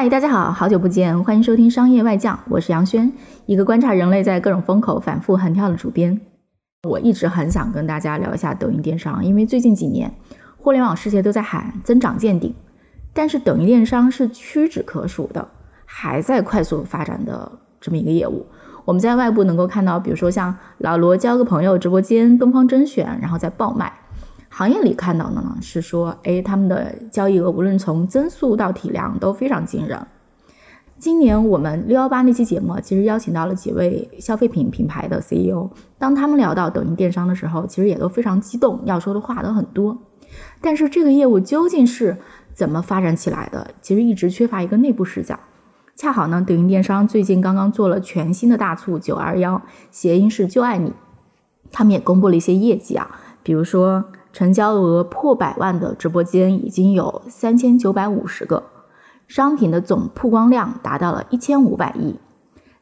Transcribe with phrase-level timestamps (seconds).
[0.00, 3.12] 嗨，大家好，好久不见，欢迎收听《商业外将》，我是杨轩，
[3.44, 6.18] 一个观察人类在各种风口反复横跳的主编。
[6.88, 10.10] 我一直很想跟大家聊一下抖音电商，因为最近几年，
[10.56, 12.54] 互联网世界都在喊增长见顶，
[13.12, 15.46] 但是抖音电商是屈指可数的，
[15.84, 18.46] 还在快速发展的这么一个业务。
[18.86, 23.92] 我们在外部能够看到，比如说像老罗交个朋友直播间、东方甄选，然后再爆卖。
[24.52, 29.98] 行业里看到的呢是说，哎，他们的交易额无论从增速到体量都非常惊人。
[30.98, 39.96] 今年我们六幺八那期节目其实邀请到了几位消费品品牌的 CEO，当他们聊到抖音电商的时候，其实也都非常激动，要说的话都很多。
[40.60, 42.18] 但是这个业务究竟是
[42.52, 43.70] 怎么发展起来的？
[43.80, 45.38] 其实一直缺乏一个内部视角。
[45.96, 50.92] 恰好呢，抖音电商最近刚刚做了全新的大促九二幺，谐音是就爱你，
[51.70, 53.08] 他们也公布了一些业绩啊，
[53.42, 54.04] 比如说。
[54.32, 58.62] 成交额破百万的直播间已经有三千九百五十个，
[59.26, 62.18] 商品的总曝光量达到了一千五百亿，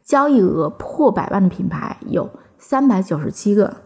[0.05, 3.79] 交易额破百万的品牌有三百九十七个。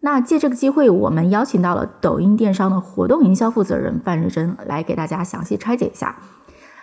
[0.00, 6.16] 那借这个机会，我们邀请到了抖音电商的活动营销负责人范瑞珍来给大家详细拆解一下，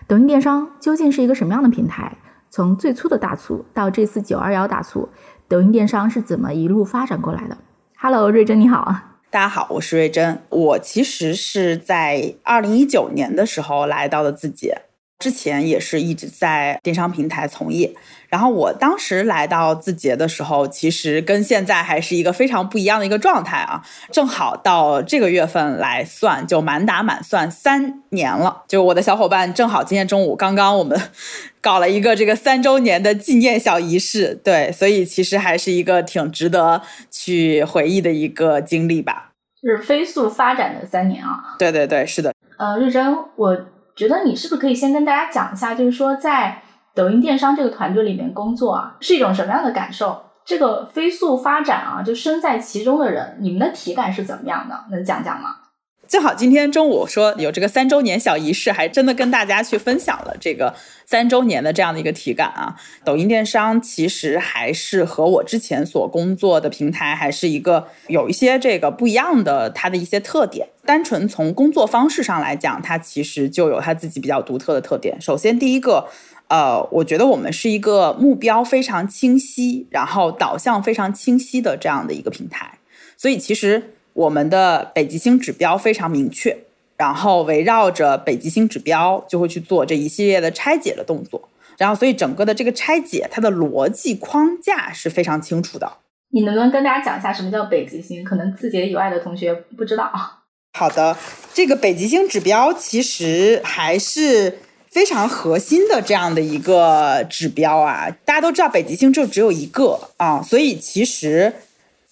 [0.06, 2.17] 抖音电商究竟是一个什么样的平台？
[2.50, 5.09] 从最初的大促到这次九二幺大促，
[5.47, 7.58] 抖音电商是怎么一路发展过来的
[8.00, 9.15] ？Hello，瑞珍你好。
[9.36, 10.41] 大家好，我是瑞珍。
[10.47, 14.72] 我其实是在二零一九年的时候来到的自己，
[15.20, 17.94] 之前也是一直在电商平台从业。
[18.28, 23.82] 然后我当时来到字节的时候，其实跟现在还是一个非常不一样的一个状态啊。
[24.12, 28.64] 正好到这个月份来算，就满打满算三年了。
[28.68, 31.00] 就我的小伙伴正好今天中午刚刚我们
[31.62, 39.31] 搞了一个这个三周年的纪念小仪式，对，所以其实还是一个挺值得去回忆的一个经历吧。
[39.62, 41.56] 是飞速发展的三年啊！
[41.58, 42.34] 对对对，是的。
[42.58, 43.58] 呃，瑞珍，我
[43.95, 46.61] 觉得你是不是可以先跟大家讲一下，就是说在。
[46.95, 50.17] 抖音电商这个团队里面工作啊，是一种什么样的感受？
[50.45, 54.85] 这个飞速发展啊，就身在其中的人，你们的体感是怎么样的？
[54.89, 55.57] 能讲讲吗？
[56.08, 60.74] 正好今天中午说有这个三周年小仪式，还真的跟大家去分享了这个
[61.06, 62.76] 三周年的这样的一个体感啊。
[63.04, 70.68] 抖音电商其实还是和我之前所工作的平台还是一个有一些这个不一样的，它的一些特点。
[70.86, 75.20] 单纯从工作方式上来讲，它其实就有它自己比较独特的特点。
[75.20, 76.08] 首先第一个。
[76.48, 82.78] 呃，我觉得我们是一个目标非常清晰，然后导向非常清晰的这样的一个平台，
[83.18, 86.58] 所以其实我们的北极星指标非常明确，
[86.98, 95.98] 然后围绕着北极星指标就会去做这一系列的拆解的动作，然后所以整个的这个拆解它的逻辑框架是非常清楚的。
[96.30, 98.24] 你能不能跟大家讲一下什么叫北极星？
[98.24, 100.12] 可能字节以外的同学不知道。
[100.74, 101.16] 好的，
[101.54, 104.59] 这个北极星指标其实还是。
[104.96, 111.54] 非常核心的这样的一个指标啊，大家都知道北极星就只有一个啊，所以其实，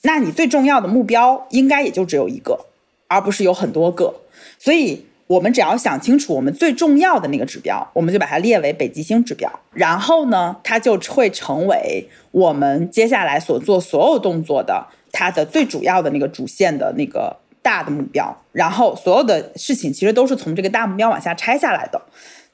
[0.03, 2.65] 那你最重要的目标应该也就只有一个，
[3.07, 4.13] 而不是有很多个。
[4.59, 22.01] 所以我们只要想清楚我们最重要的那个指标，我们就把它列为北极星指标，然后呢，它就会成为我们接下来所做所有动作的它的最主要的那个主线的那个大的目标，然后所有的事情其实都是从这个大目标往下拆下来的。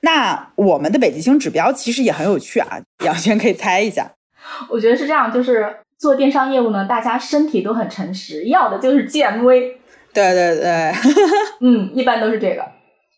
[0.02, 4.12] 那我们的北极星指标其实也很有趣啊，杨轩可以猜一下。
[4.70, 9.74] 我觉得是这样，就是做电商业务呢，大家身体都很诚实，要的就是 GMV。
[10.14, 10.94] 对对对，
[11.60, 12.64] 嗯，一般都是这个。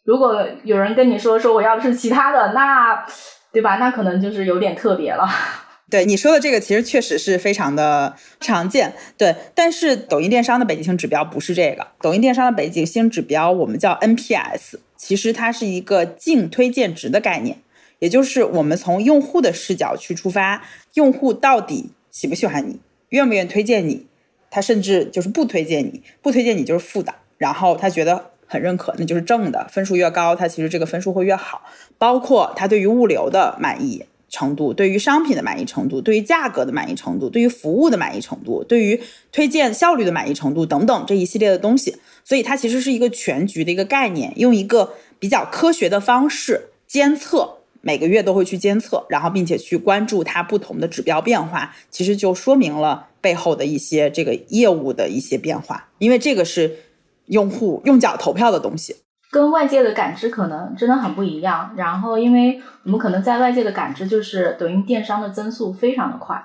[0.03, 3.05] 如果有人跟你说说我要的是其他的，那
[3.53, 3.75] 对吧？
[3.75, 5.29] 那可能就是有点特别了。
[5.91, 8.93] 对你说的这个，其实确实是非常的常见。
[9.17, 14.79] 对，但是抖音电商的北极星指标不是这个，抖音电商的北极星指标我们叫 NPS。
[14.95, 17.57] 其实它是一个净推荐值的概念，
[17.99, 20.63] 也就是我们从用户的视角去出发，
[20.93, 22.79] 用户到底喜不喜欢你，
[23.09, 24.05] 愿不愿意推荐你，
[24.49, 31.63] 他甚至就是不推荐你，不推荐你就是负的，然后他觉得很认可，那就是正的，分数越高，他其实这个分数会越好，
[31.97, 34.05] 包括他对于物流的满意。
[34.33, 38.97] 程度对于商品的满意程度，对于价格的满意程度，对于服务的满意程度，对于
[39.29, 56.77] 推荐效率的满意程度等等这一系列的东西，所以它其实是一个全局的一个概念，用一个比较科学的方式监测每个月都会去监测，然后并且去关注它不同的指标变化，其实就说明了背后的一些这个业务的一些变化，因为这个是
[57.25, 58.95] 用户用脚投票的东西，
[59.31, 61.73] 跟外界的感知可能真的很不一样。
[61.75, 66.39] 然后，因为我们可能在外界的感知就是抖音电商的增速非常的快，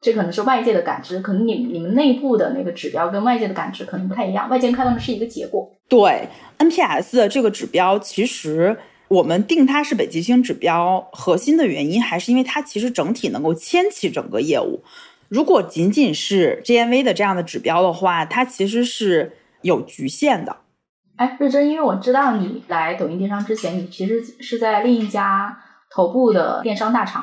[0.00, 5.70] 这可能是外界的感知，可能你你们内部的那个指标跟外界的感知可能不太一样，外界看到的是一个结果。
[5.88, 6.28] 对
[6.58, 8.76] NPS 的这个指标，其实。
[9.10, 14.84] 我们定它是北极星指标，核心的原因还是因为它其实整体能够牵起整个业务。
[15.28, 20.58] 如果仅仅是 GMV 的这样的指标的话，它其实是有局限的。
[21.16, 25.58] 哎，瑞珍，因为我知道你来抖音电商之前，你其实是在另一家
[25.90, 27.20] 头部的电商大厂，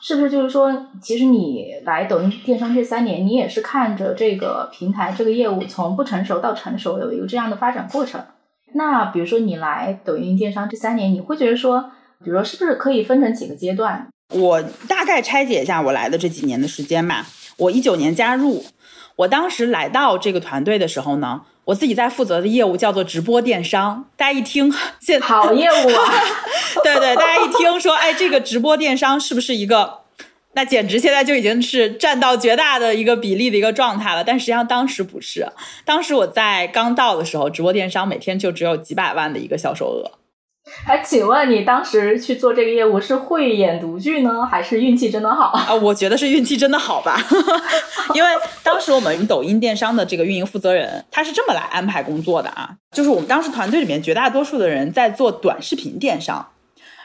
[0.00, 0.30] 是不是？
[0.30, 8.24] 就是说，其实你来抖音电商这三年，你也是看着这个平台这个业务从不成熟到成熟，有一个这样的发展过程。
[8.74, 11.90] 那比如说你来抖音电商这三年，你会觉得说，
[12.24, 14.08] 比如说是不是可以分成几个阶段？
[14.34, 17.26] 我大概拆解一下我来的这几年的时间吧。
[17.58, 18.64] 我一九年加入，
[19.16, 24.06] 我当时来到这个团队的时候呢，我自己在负责的业务叫做直播电商。
[24.16, 26.12] 大家一听，现好业务啊，
[26.82, 30.01] 对对，大家一听说，哎，这个直播电商是不是一个？
[30.54, 35.46] 那简直现在就已经是占到绝大的一个比例的一个状态了，但实际上当时不是。
[35.84, 40.18] 当时我在刚到的时候，直播电商每天就只有几百万的一个销售额。
[40.86, 45.74] 哎，请问你当时去做这个业务是慧眼独具呢，还是运气真的好啊？
[45.74, 47.20] 我觉得是运气真的好吧，
[48.14, 48.28] 因为
[48.62, 56.46] 当时我们抖音电商的这个运营负责人他是这么来安排工作的啊，就是我们当时团队里面绝大多数的人在做短视频电商。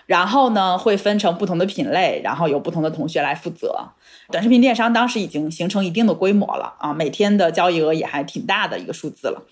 [0.08, 3.90] 然后呢，会分成不同的品类，然后有不同的同学来负责。
[4.32, 9.44] 短视频电商当时已经形成一定的规模了啊，每天的交易额也还挺大的一个数字了。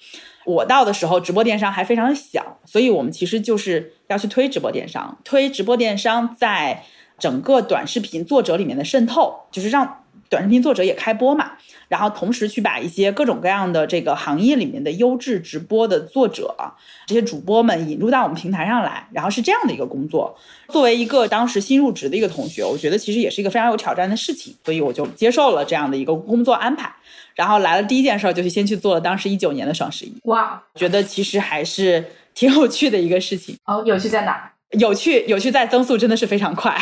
[0.46, 6.84] 我到的时候，直播电商还非常小，所以我们其实就是要去推直播电商，推直播电商在
[7.20, 10.02] 整个短视频作者里面的渗透，就是让。
[10.28, 11.52] 短视频作者也开播嘛，
[11.88, 16.56] 然后同时去把一些各种各样的这个行业里面的优质直播的作者，
[17.06, 20.38] 这些主播们引入到我们平台上来，然后是这样的一个工作。
[20.70, 26.92] 作为一个当时新入职的一个同学，我觉得其实也是一个非常有挑战的事情，所以我就接受了这样的一个工作安排。
[27.36, 30.14] 然后来了第一件事就是先去做了当时一九年的双十一。
[30.24, 32.04] 哇，觉得其实还是
[32.34, 33.58] 挺有趣的一个事情。
[33.66, 34.52] 哦，有趣在哪？
[34.72, 36.76] 有趣，有趣在增速真的是非常快。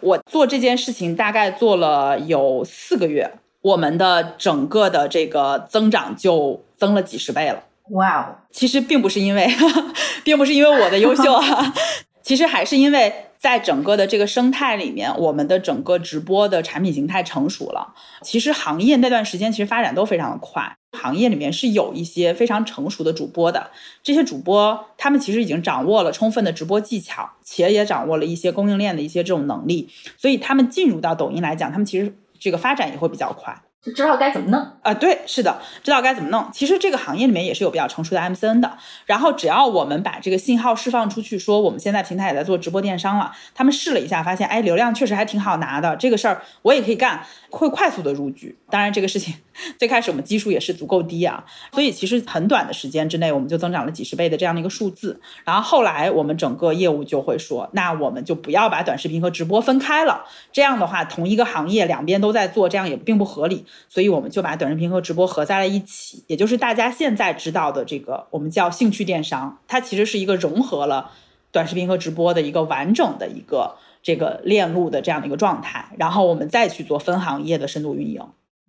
[0.00, 3.30] 我做这件事情大概做了有四个月，
[3.62, 7.62] 我们的整个的这个增长就增了几十倍了。
[7.90, 8.36] 哇哦！
[8.50, 9.48] 其实并不是因为，
[10.24, 11.74] 并不是因为我的优秀啊，
[12.22, 13.26] 其实还是因为。
[13.40, 17.94] 在整个的这个生态里面，我们的整个直播的产品形态成熟了。
[18.20, 23.70] 其实行业那段时间其实发展都非常的快，行业里面是有一些非常成熟的主播的。
[24.02, 29.88] 这些主播他们其实已经掌握了充分的直播技巧，且也掌握了一些供应链的一些这种能力，
[30.18, 33.62] 所以他们进入到抖音来讲，他们其实这个发展也会比较快。
[33.82, 34.92] 就知道该怎么弄啊？
[34.92, 36.46] 对，是的，知道该怎么弄。
[36.52, 38.76] 其实这个行业里面也是有比较成熟的 MCN 的。
[39.06, 48.58] 然后只要我们把这个信号释放出去，说我们现在平台也在做直播电商了，他们试了一下，发现哎，流量确实还挺好拿的，这个事儿我也可以干，会快速的入局。
[48.68, 49.34] 当然，这个事情
[49.78, 55.20] 最开始我们基数也是足够低啊，所以其实很短的时间之内，我们就增长了几十倍的这样的一个数字。
[55.44, 63.64] 然后后来我们整个业务就会说，那我们就不要把短视频和直播分开了，这样的话，同一个行业两边都在做，这样也并不合理。
[63.88, 71.10] 所以我们就把短视频和直播合在了一起，也就是大家现在知道的这个我们叫兴趣电商，它其实是一个融合了
[71.52, 78.22] 短视频和直播的一个完整的一个这个链路的这样的一个状态，然后我们再去做分行业的深度运营，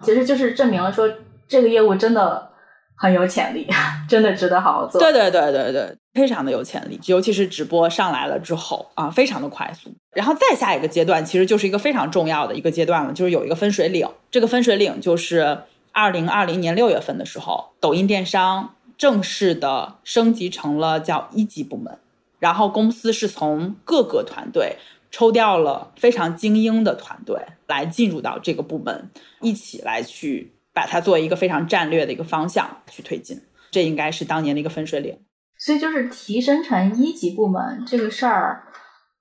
[0.03, 1.09] 其实就是证明了说
[1.47, 2.49] 这个业务真的。
[2.93, 3.67] 很有潜力，
[4.07, 5.01] 真的值得好好做。
[5.01, 9.91] 对对对对对，非常的有潜力，尤其是直播上来了之后啊，非常的快速。
[10.13, 14.07] 然后再下一个阶段，其实就是一个非常重要的一个阶段了，就是有一个分水岭。
[14.29, 21.97] 这个分水岭就是二零二零年六月份的时候，抖音电商正式的升级成了叫一级部门，
[22.37, 24.75] 然后公司是从各个团队
[25.11, 27.37] 抽调了非常精英的团队
[27.67, 30.53] 来进入到这个部门，一起来去。
[30.73, 33.41] 把它作为一个非常战略的一个方向去推进，
[33.71, 35.19] 这应该是当年的一个分水岭。
[35.57, 38.67] 所以，就是提升成一级部门这个事儿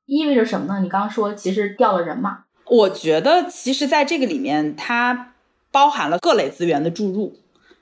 [0.07, 0.79] 意味着什么呢？
[0.81, 2.45] 你刚刚说其实调了人嘛？
[2.67, 5.33] 我觉得，其实在这个里面，它
[5.73, 7.37] 包含了各类资源的注入，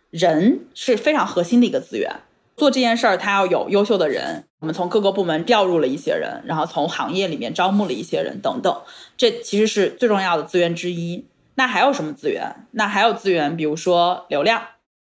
[0.09, 2.11] 人是非常核心的一个资源。
[2.59, 4.45] 做这件事儿，他要有优秀的人。
[4.59, 8.83] 我们从各个部门调入了一些人，然后从行业里面招募了一些人，等等，
[9.17, 11.25] 这其实是最重要的资源之一。
[11.55, 12.67] 那还有什么资源？
[12.73, 14.61] 那还有资源，比如说流量，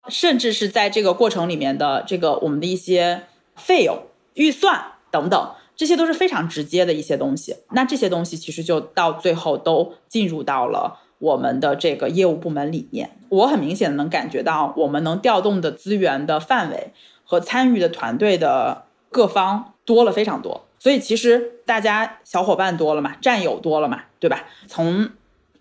[0.08, 3.24] 甚至是在这个过程里面的这个我们的一些
[3.55, 3.98] 费用、
[4.36, 4.81] 预算
[5.12, 7.58] 等等，这些都是非常直接的一些东西。
[7.72, 13.12] 那这些东西其实就到最后都进入到了我们的这个业务部门里面。
[13.27, 16.93] 我很明显能感觉到，我们能调动的资源的范围
[17.31, 20.67] 和参与的团队的各方多了非常多。
[20.77, 24.43] 所以其实大家小伙伴多了嘛，战友多了嘛，对吧？
[24.67, 25.09] 从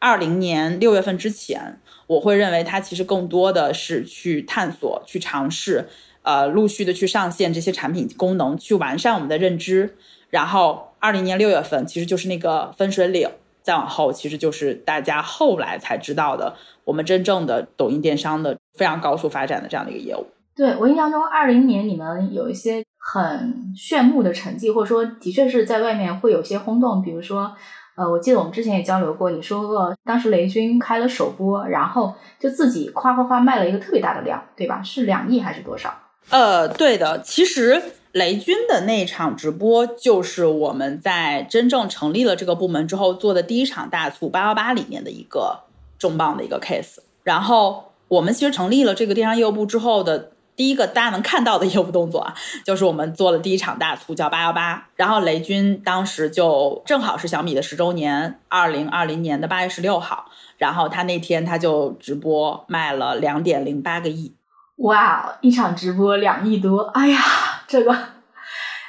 [0.01, 5.89] 二零年六月份之前，我会认为它其实更多的是去探索、去尝试，
[6.23, 9.97] 呃，陆续的去上线这些产品功能，去完善我们的认知。
[10.31, 13.31] 然后二零年六月份，其实就是那个分水岭。
[13.63, 20.27] 再往后，其实就是大家后来才知道的，我们真正的抖音电商的非常高速发展的这样的一个业务。
[20.61, 27.01] 对我印象中，二零年你们有一些很炫目的成绩，或者说的确是在外面会有些轰动。
[27.01, 27.51] 比如说，
[27.97, 34.83] 呃，我记得我们之前也交流过，你说过当时雷军开了首播，然后就自己夸夸夸卖了一个特别大的量，对吧？
[34.83, 35.95] 是两亿还是多少？
[36.29, 37.83] 呃，对的，其实。
[38.13, 45.61] 雷军的那场直播，就是我们在真正成立了这个部门之后做的第一场大促八幺八里面的一个
[45.97, 46.99] 重磅的一个 case。
[47.23, 52.35] 然后我们其实成立了这个电商业务部之后的第一个大家能看到的业务动作啊，
[52.67, 54.89] 就是我们做了第一场大促叫八幺八。
[54.95, 60.27] 然后雷军当时就正好是小米的十周年，二零二零年的八月十六号，
[60.59, 64.35] 然后他那天他就直播卖了两点零八个亿。
[64.77, 67.19] 哇，一场直播两亿多，哎呀，
[67.67, 67.97] 这个，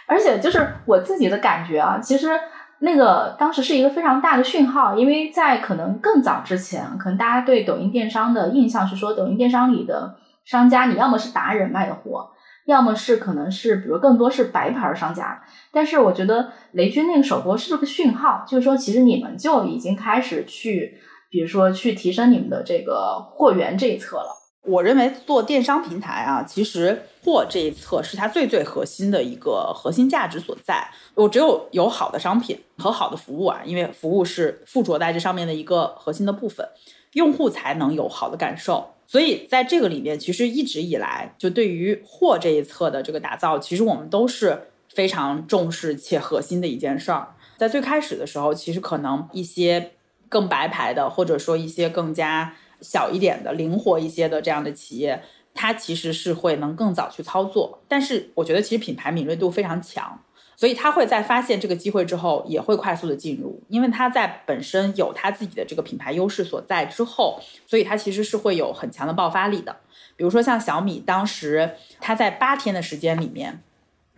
[0.08, 2.38] 而且就是我自己的感觉啊，其实
[2.80, 12.32] 那个当时是一个非常大的讯号，因为在可能更早之前，可能大家对抖音电商的印象是说，抖音电商里的商家，你要么是达人卖的货，
[12.66, 15.44] 要么是可能是比如更多是白牌商家。
[15.72, 20.98] 但是我觉得雷军那个首播是个讯号，就是说其实你们就已经开始去，
[21.30, 24.38] 比如说去提升你们的这个货源这一侧了。
[24.64, 30.88] 我认为做电商平台啊，其实货这一侧是它最最核心的一个核心价值所在。
[31.16, 36.68] 我只有有好的商品和好的服务啊，因为服务是附着在这上面的一个核心的部分，
[37.14, 38.92] 用户才能有好的感受。
[39.12, 47.36] 所以在这个里面，其实一直以来就对于货这一侧的这个打造，其实我们都是非常重视且核心的一件事儿。
[47.58, 49.92] 在最开始的时候，其实可能一些
[50.30, 52.56] 更白牌的，或者说一些更加。
[52.84, 55.22] 小一点的、灵活一些的这样的企业，
[55.54, 57.84] 它其实是会能更早去操作。
[57.88, 60.20] 但是我觉得其实品牌敏锐度非常强，
[60.62, 69.76] 所以他会在发现这个机会之后，也会快速的进入，因为他在本身有他自己的这个品牌优势所在之后，所以他其实是会有很强的爆发力的。
[70.16, 73.64] 比如说像小米，当时他在八天的时间里面，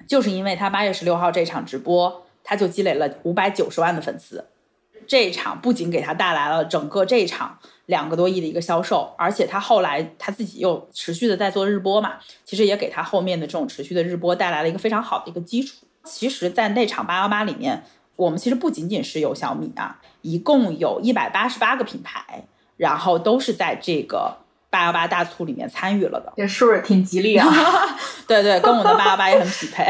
[0.05, 4.49] 就是因为他八月十六号这场直播，他就积累了五百九十万的粉丝。
[5.07, 15.85] 这一场不仅给他带来了整个这一场两个多亿的一个销售，而且他后来他自己又持续的在做日播嘛，其实也给他后面的这种持续的日播带来了一个非常好的一个基础。
[16.05, 17.83] 其实，在那场八幺八里面，
[18.15, 22.45] 我们其实不仅仅是有小米啊，一共有一百八十八个品牌，
[22.77, 24.37] 然后都是在这个
[24.69, 26.33] 八幺八大促里面参与了的。
[26.35, 27.47] 这数儿挺吉利啊！
[28.27, 29.87] 对对，跟我的八幺八也很匹配。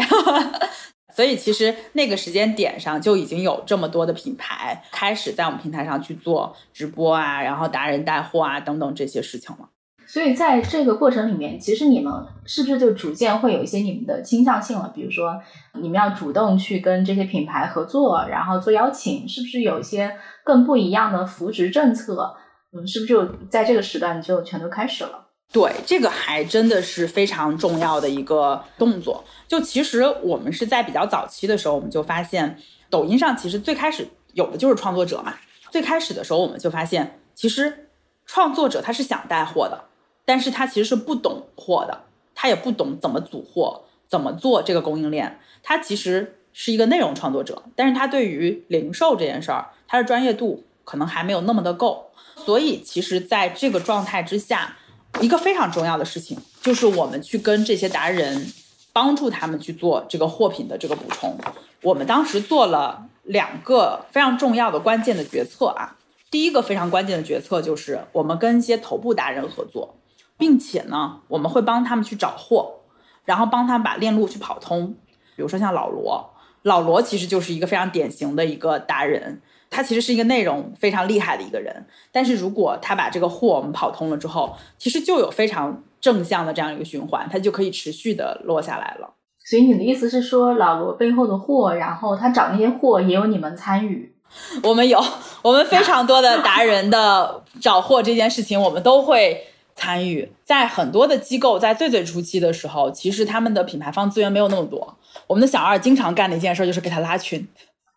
[1.16, 9.70] 所以其实那个时间点上就已经有这么多的品牌开始在我们平台上去做直播啊，然后达人带货啊等等这些事情了。
[10.06, 12.14] 所以在这个过程里面，其实你们
[12.46, 14.92] 是不是就逐渐会有一些你们的倾向性了？
[14.94, 15.40] 比如说
[15.82, 22.36] 你们要主动去跟这些品牌合作，然后做邀请，是不是有一些更不一样的扶植政策？
[22.76, 25.28] 嗯，是不是就在这个时段就全都开始了？
[25.52, 29.24] 对，这个还真的是非常重要的一个动作。
[29.48, 32.58] 就其实我们是在比较早期的时候，我们就发现
[32.90, 35.36] 抖音上其实最开始有的就是创作者嘛。
[35.70, 37.90] 最开始的时候，我们就发现，其实
[38.26, 39.84] 创作者他是想带货的，
[40.26, 42.04] 但是他其实是不懂货的，
[42.34, 45.40] 他也不懂怎么组货，怎么做这个供应链。
[45.62, 52.12] 他其实是一个内容创作者，但是他对于零售这件事儿，他的专业度可能还没有那么的够。
[52.36, 54.78] 所以，其实在这个状态之下。
[55.22, 58.52] 一个非常重要的事情，就是我们去跟这些达人，
[58.92, 61.38] 帮助他们去做这个货品的这个补充。
[61.84, 65.96] 我们当时做了两个非常重要的关键的决策啊。
[66.32, 69.94] 第一个非常关键的决策就是，我们跟一些头部达人合作，
[70.38, 72.82] 并且呢，我们会帮他们去找货，
[73.26, 74.96] 然后帮他们把链路去跑通。
[75.36, 79.42] 比如说像老罗，老罗其实就是一个非常典型的一个达人。
[79.76, 89.16] 他其实是一个内容非常厉害的一个人，但是如果他把这个货我们跑通了之后，其实就有非常正向的这样一个循环，他就可以持续的落下来了。
[89.44, 94.16] 所以你的意思是说，老罗背后的货，然后他找那些货也有你们参与？
[94.62, 95.04] 我们有，
[95.42, 99.48] 我们非常多的达人的找货这件事情，我们都会。
[99.76, 100.32] 参与。
[100.44, 104.98] 在很多的机构在最最初期的时候，其实他们的品牌方资源没有那么多。
[105.28, 107.48] 我们的小二经常干的一件事就是给他拉群。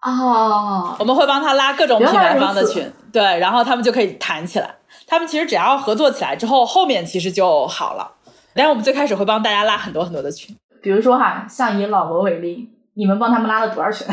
[0.03, 4.77] 哦，我们会帮他拉各种品牌方的群，对，然后他们就可以谈起来。
[5.07, 8.13] 他们其实只要合作起来之后，后面其实就好了。
[8.55, 14.07] 但我们最开始会帮大家拉很多很多的群，比如说哈，像以老罗为例，你们帮他们拉了多少群？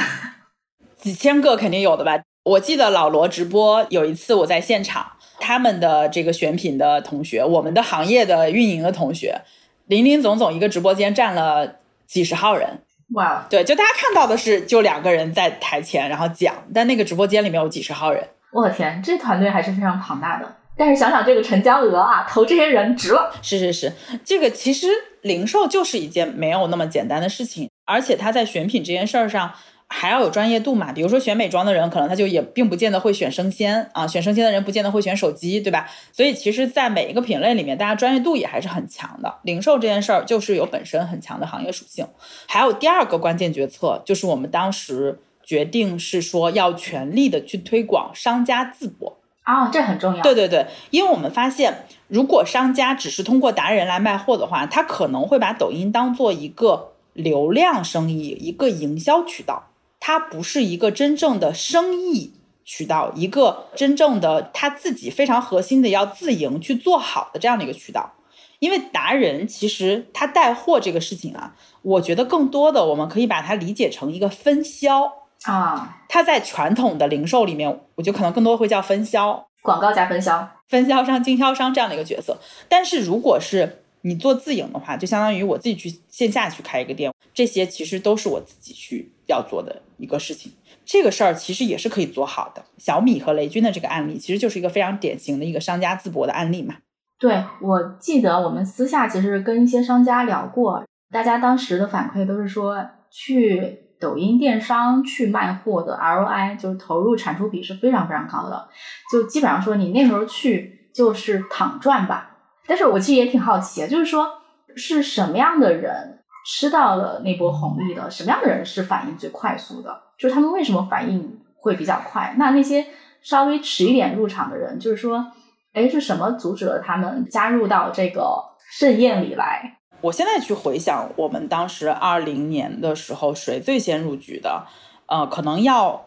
[0.98, 2.20] 几千个肯定有的吧。
[2.44, 5.06] 我记得老罗直播有一次我在现场，
[5.44, 9.42] 他们的这个选品的同学，我们的行业的运营的同学，
[9.88, 12.80] 林林总总一个直播间占了几十号人。
[13.16, 18.24] 哇，对，就大家看到的是就两个人在台前然后讲，但那个直播间里面有几十号人。
[18.54, 20.56] 我的天，这团队还是非常庞大的。
[20.78, 23.30] 但是想想这个成交额啊，投这些人值了。
[23.42, 23.92] 是是是，
[24.24, 24.88] 这个其实
[25.24, 29.52] 零售就是一件没有那么简单的事情，而且他在选品这件事儿上。
[29.88, 30.92] 还要有专业度嘛？
[30.92, 35.88] 比如说选美妆的人，可能他就也并不见得会选生鲜啊，选生鲜的人不见得会选手机，对吧？
[36.12, 39.36] 所以其实，在每一个品类里面，大家专业度也还是很强的。
[39.44, 42.08] 零售这件事儿就是有本身很强的行业属性。
[42.48, 50.24] 还有第二个关键决策，就是我们当时决定是说要全力的去推广商家自播啊，这很重要。
[50.24, 59.70] 对对对，因为我们发现，如果商家只是通过达人来卖货的话，他可能会把抖音当做一个流量生意，一个营销渠道。
[60.06, 62.34] 它不是一个真正的生意
[62.66, 68.12] 渠道，一个真正的他自己非常核心的要自营去做好的这样的一个渠道。
[68.60, 75.10] 因为达人其实他带货这个事情啊，我觉得更多的我们可以把它理解成一个分销
[75.44, 76.04] 啊。
[76.10, 82.38] 它在传统的零售里面，我觉得可能更多会叫分销，广告加分销，分销商、经销商这样的一个角色。
[82.68, 90.52] 但是如果是你做自营的话，就相当于我自己去线下去开一个店，这些其实都是我自己去要做的一个事情。
[90.86, 92.64] 这个事儿其实也是可以做好的。
[92.78, 96.76] 小米和雷军的这个案例，其实就是一个非常典型的一个商家自博的案例嘛。
[97.20, 108.68] 对，我记得我们私下其实跟一些商家聊过，大家当时的反馈都是说，去抖音电商去卖货的 ROI 就是投入产出比是非常非常高的，
[109.10, 112.32] 就基本上说你那时候去就是躺赚吧。
[112.68, 114.28] 但是我其实也挺好奇，就是说
[114.76, 116.13] 是什么样的人
[116.46, 118.10] 吃到了那波红利的？
[118.12, 120.02] 什么样的人是反应最快速的？
[120.18, 122.36] 就是他们为什么反应会比较快？
[122.38, 122.86] 那那些
[123.22, 125.26] 稍微迟一点入场的人，就是说，
[125.74, 128.44] 哎，是什么阻止了他们加入到这个
[128.78, 129.80] 盛宴里来？
[130.02, 134.66] 我现在去回想，我们当时二零年的时候，谁最先入局的？
[135.08, 136.06] 呃，可能要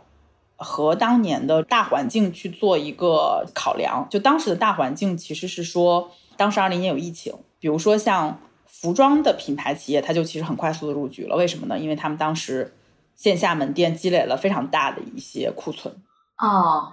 [0.57, 4.07] 和当年的大环境去做一个考量。
[4.11, 6.11] 就当时的大环境其实是说。
[6.39, 8.39] 当时二零年有疫情，比如说像
[8.81, 11.37] 服装的品牌企业，它就其实很快速的入局了。
[11.37, 11.79] 为什么呢？
[11.79, 12.75] 因为他们当时
[13.15, 15.95] 线下门店积累了非常大的一些库存
[16.39, 16.93] 哦，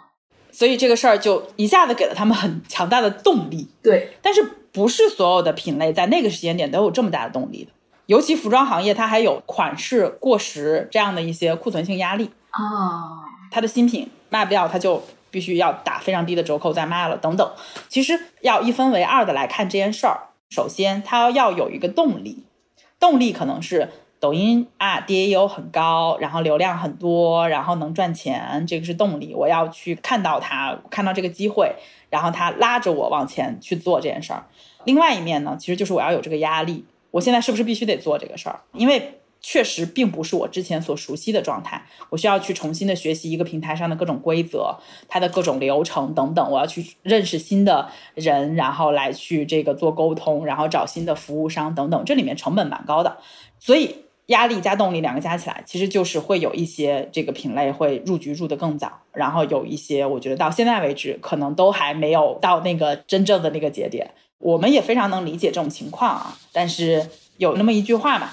[0.52, 3.68] 所以这个事儿就一下子给了他们很强大的动力。
[3.82, 4.42] 对，但是
[4.72, 7.72] 不是所有的品类在那个时间点都有这么大的动力的？
[8.06, 15.04] 尤其服装行业，它还有款式过时这样的一些库存性压力啊，它的新品卖不掉，它就。
[15.34, 17.52] 必须要打非常低的折扣再卖了，等等。
[17.90, 20.30] 其实要一分为二的来看这件事儿。
[20.54, 22.44] 首先，他要有一个动力，
[23.00, 23.90] 动力可能是
[24.20, 29.34] 抖音啊，DAU 很高，然后流量很多，然后能赚钱，这个是动力。
[29.34, 31.74] 我要去看到它，看到这个机会，
[32.12, 34.46] 然后它拉着我往前去做这件事儿。
[34.84, 38.60] 另外一面呢，其实就是我要有这个压力，我现在是不是必须得做这个事儿？
[38.74, 44.78] 因为确实并不是我之前所熟悉的状态，我需要去重新的学习一个平台上的各种规则，
[45.10, 53.18] 它的各种流程等等，我要去认识新的人，然后来去这个做沟通，然后找新的服务商等等，这里面成本蛮高的，
[53.60, 68.30] 所以压力加动力两个加起来，其实就是会有一些这个品类会入局入的更早，然后有一些我觉得到现在为止可能都还没有到那个真正的那个节点，我们也非常能理解这种情况啊，但是有那么一句话嘛。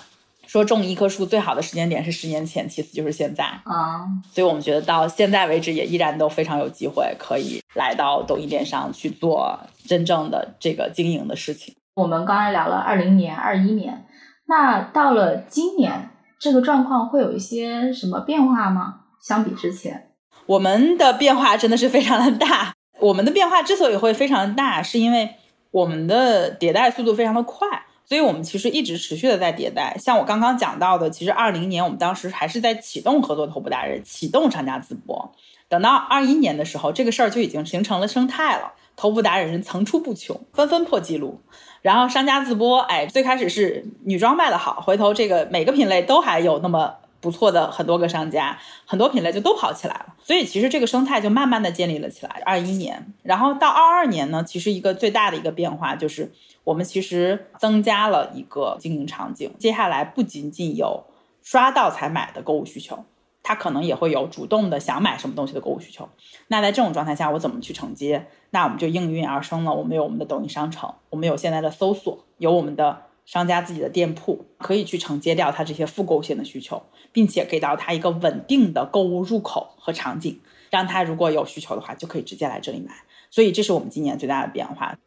[0.50, 11.72] 说种一棵树最好的时间点是十年前，其次就是现在啊，所以我们觉得到现在为止也依然都非常有机会可以来到抖音电商去做真正的这个经营的事情。
[11.94, 14.04] 我们刚才聊了二零年、二一年，
[14.48, 16.10] 那到了今年，
[16.40, 19.02] 这个状况会有一些什么变化吗？
[19.22, 20.10] 相比之前，
[20.46, 22.74] 我们的变化真的是非常的大。
[22.98, 25.36] 我们的变化之所以会非常大，是因为
[25.70, 27.79] 我们的迭代速度非常的快。
[28.10, 35.32] 所以我们其实一直持续的在迭代，像我刚刚讲到的，其实二零年我们当时还是在启动合作头部达人，启动商家自播。
[35.68, 41.40] 等到二一年的时候，这个事儿就已经形成了生态了，头部达人层出不穷，纷纷破纪录。
[41.82, 50.06] 然后商家自播，哎，最开始是女装卖的好，回头这个每个品类都还有那么不错的很多个商家，很多品类就都跑起来了。
[50.24, 52.42] 所以其实这个生态就慢慢的建立了起来。
[52.44, 56.32] 二一年，然后到二二年呢，其实一个最大的一个变化就是
[56.64, 59.52] 我们其实增加了一个经营场景。
[59.58, 61.04] 接下来不仅仅有
[61.42, 63.04] 刷到才买的购物需求。
[63.42, 66.06] 他可能也会有主动的想买什么东西的购物需求，
[66.48, 68.26] 那在这种状态下，我怎么去承接？
[68.50, 69.72] 那我们就应运而生了。
[69.72, 82.92] 我们有我们的抖音商城，我们有现在的搜索，有我们的商家自己的店铺，可以去承接掉他这些复购性的需求，并且给到他一个稳定的购物入口和场景，让他如果有需求的话，就可以直接来这里买。
[83.30, 84.98] 所以这是我们今年最大的变化。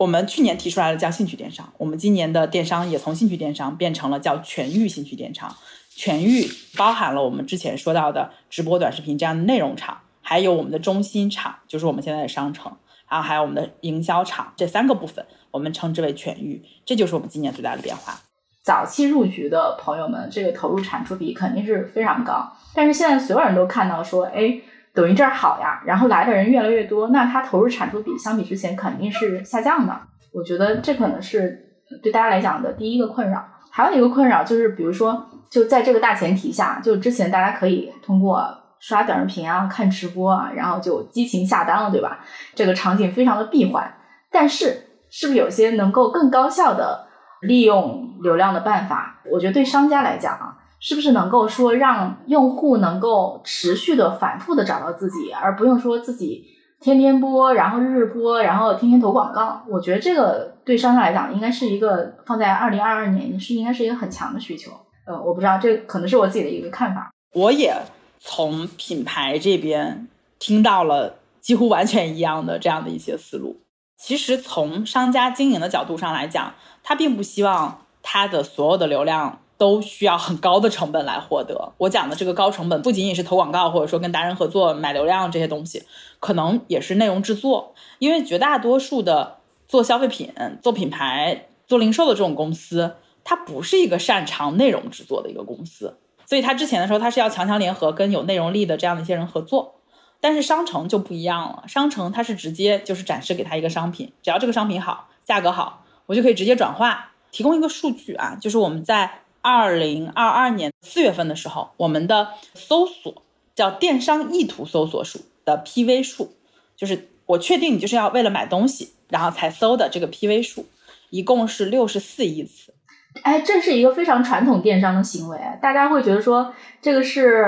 [0.00, 5.54] 我们去年提出来了叫兴趣电商，我们今年的电商也从兴趣电商变成了叫全域兴趣电商。
[5.94, 12.74] 全域包含了我们之前说到的直播、短视频这样的内容场，还有我们的中心场，就是我们现在的商城，
[13.10, 18.18] 然后还有我们的营销场，这三个部分我们称之为全域，这就是我们今年最大的变化。
[18.62, 24.58] 早期入局的朋友们，这个投入产出比肯定是非常高，但是现在所有人都看到说，哎，
[24.94, 30.00] 抖音这儿好呀，然后来的人越来越多，那它投入产出比相比之前肯定是下降的。
[30.32, 31.58] 我觉得这可能是
[32.02, 33.44] 对大家来讲的第一个困扰。
[33.72, 38.44] 还有一个困扰就是，比如说，就在这个大前提下，就之前大家可以通过
[38.80, 42.18] 刷短视频啊、看直播啊，然后就激情下单了，对吧？
[42.54, 43.94] 这个场景非常的闭环。
[44.30, 47.06] 但是，是不是有些能够更高效的
[47.42, 49.20] 利用流量的办法？
[49.30, 56.44] 我觉得对商家来讲啊，是不是能够说让用户能够持续的、反复的找到自己，而不用说自己。
[56.80, 64.72] 天天播，然后日日播，然后天天投广告，我觉得这个对商家来讲，应该是一个放在二零二二年是应该是一个很强的需求。
[65.06, 67.12] 呃，我不知道，这可能是我自己的一个看法。
[67.34, 67.76] 我也
[68.18, 73.60] 从品牌这边听到了几乎完全一样的这样的一些思路。
[73.98, 79.38] 其实从商家经营的角度上来讲，他并不希望他的所有的流量。
[79.60, 81.74] 都需要很高的成本来获得。
[81.76, 85.82] 我讲的这个高成本，不仅仅是投广告，或者说跟达人合作买流量这些东西，
[86.18, 87.74] 可能也是内容制作。
[87.98, 89.36] 因为绝大多数的
[89.68, 99.74] 做消费品、做品牌、做零售的这种公司，它不是一个擅长内容制作的一个公司，所以它之前的时候，它是要强强联合，跟有内容力的这样的一些人合作。
[100.22, 107.12] 但是商城就不一样了，商城它是直接就是展示给他一个商品，只要这个商品好，价格好，我就可以直接转化。
[107.30, 109.20] 提供一个数据啊，就是我们在。
[109.42, 113.22] 二零二二年四月份的时候，我们的搜索
[113.54, 116.34] 叫电商意图搜索数的 PV 数，
[116.76, 120.66] 就是我确定你就是要为了买东西，然后才搜的这个 PV 数，
[121.10, 122.74] 一共是六十四亿次。
[123.22, 127.46] 哎，这是一个非常传统电商的行为，大家会觉得说这个是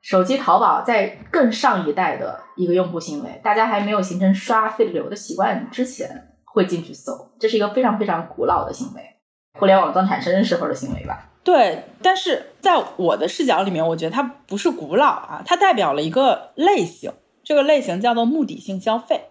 [0.00, 9.15] 手机淘宝在更上一代的一个用户行为，大家还没有形成刷费流的习惯之前会进去搜，这是一个非常非常古老的行为。
[9.58, 11.84] 互联网刚产生时候的行为吧，对。
[12.02, 19.30] 但是在我的视角里面，我觉得它不是古老啊，它代表了一个类型，这个类型叫做目的性消费，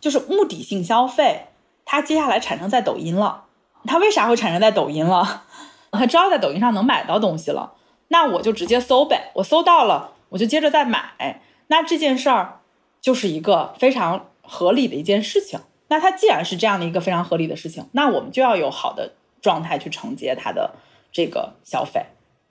[0.00, 1.48] 就是目的性消费，
[1.84, 3.44] 它接下来产生在抖音了。
[3.84, 5.44] 它为啥会产生在抖音了？
[5.92, 7.74] 它知道在抖音上能买到东西了，
[8.08, 11.42] 那我就直接搜呗，我搜到了，我就接着再买。
[11.68, 12.60] 那这件事儿
[13.00, 15.60] 就是一个非常合理的一件事情。
[15.88, 19.12] 那它既然是这样的一个非常合理的事情，那我们就要有好的。
[19.46, 20.72] 状态去承接他的
[21.12, 22.06] 这个消费，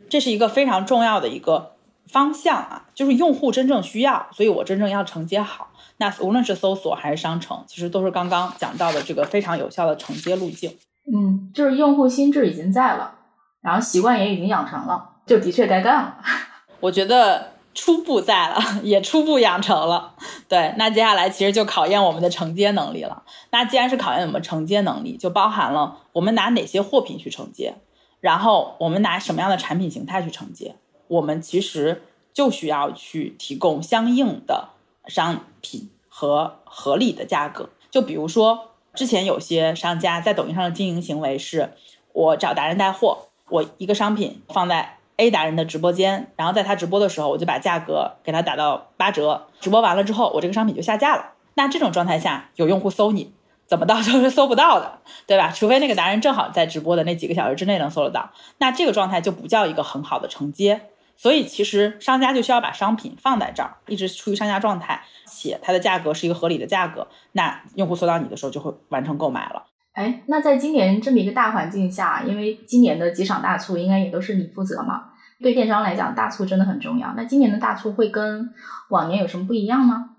[0.10, 1.74] 这是一个非常重要的一个
[2.08, 5.68] 方向啊，就是用户真正需要，所以我真正要承接好。
[5.98, 10.78] 那无论是搜索还是商城，其实都是刚刚讲到的这个非常有效的承接路径。
[11.14, 13.16] 嗯，就是用户心智已经在了，
[13.60, 16.18] 然后习惯也已经养成了，就的确该干了。
[16.80, 17.55] 我觉得。
[17.76, 20.16] 初步在了， 也初步养成了。
[20.48, 23.24] 对，那接下来其实就考验我们的承接能力了。
[23.52, 27.76] 那既然是考验我们承接能力，就包含了我们拿哪些货品去承接，
[28.22, 30.76] 然后我们拿什么样的产品形态去承接。
[31.08, 34.70] 我们其实就需要去提供相应的
[35.08, 37.70] 商品和合理的价格。
[37.92, 41.74] 就比如说，之前有些商家在抖音上的经营行为是，
[42.14, 44.98] 我找达人带货，我一个商品放在。
[45.18, 49.48] A 达人的直播间，然后在他直播的时候，我就把价格给他打到八折。
[49.60, 51.34] 直播完了之后，我这个商品就下架了。
[51.54, 53.34] 那这种状态下，有用户搜你，
[53.66, 55.52] 怎么到都是搜不到的，对吧？
[55.56, 58.30] 除非那个达人正好在直播的那几个小时之内能搜得到。
[58.58, 60.90] 那这个状态就不叫一个很好的承接。
[61.18, 67.08] 所以其实商家就需要把商品放在这儿，一直处于上架状态，且它的价格是一个合理的价格。
[67.32, 69.64] 那用户搜到你的时候，就会完成购买了。
[69.96, 75.06] 哎，那在今年这么一个大环境下，因为今年的几场大促应该也都是你负责嘛？
[75.42, 77.14] 对电商来讲，大促真的很重要。
[77.16, 78.54] 那今年的大促会跟
[78.90, 80.10] 往年有什么不一样吗？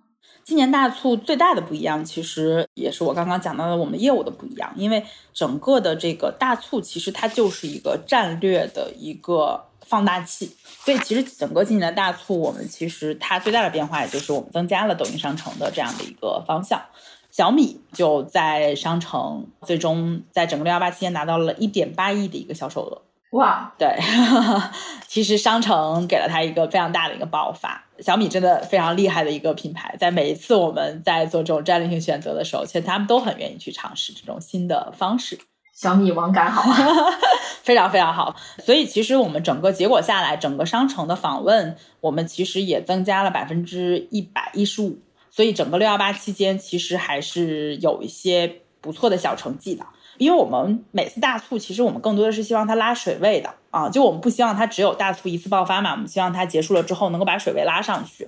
[0.45, 4.73] 今年大促最大的不一样，其实也是我刚刚讲到的我们业务的不一样。
[4.77, 10.57] 因为整个的这个大促，其实它就是一个战略的一个放大器。
[10.85, 16.81] 所以其实整个今年的大促，我们其实它最大的变化，也就是我们增加了抖音商城的这样的一个方向。
[17.37, 23.03] 小米就在商城最终在整个六幺八期间拿到了一点八亿的一个销售额。
[23.33, 23.95] 哇，对，
[25.07, 27.85] 其实商城给了它一个非常大的一个爆发。
[27.99, 35.39] 小米真的非常厉害的一个品牌，在每一次我们在做这种战略性选择的时候，其实他们都很愿意去尝试这种新的方式。
[35.75, 36.63] 小米网感好，
[37.63, 38.35] 非常非常好。
[38.65, 44.97] 所以其实我们整个结果下来，整个商城的访问，我们其实也增加了百分之一百一十五。
[45.37, 49.85] 所以整个六幺八期间，其实还是有一些不错的小成绩的。
[50.17, 58.27] 因为我们每次大促，其实我们更多的是希望它拉水位的啊，就我们不希望它只有大促一次爆发嘛，我们希望它结束了之后能够把水位拉上去。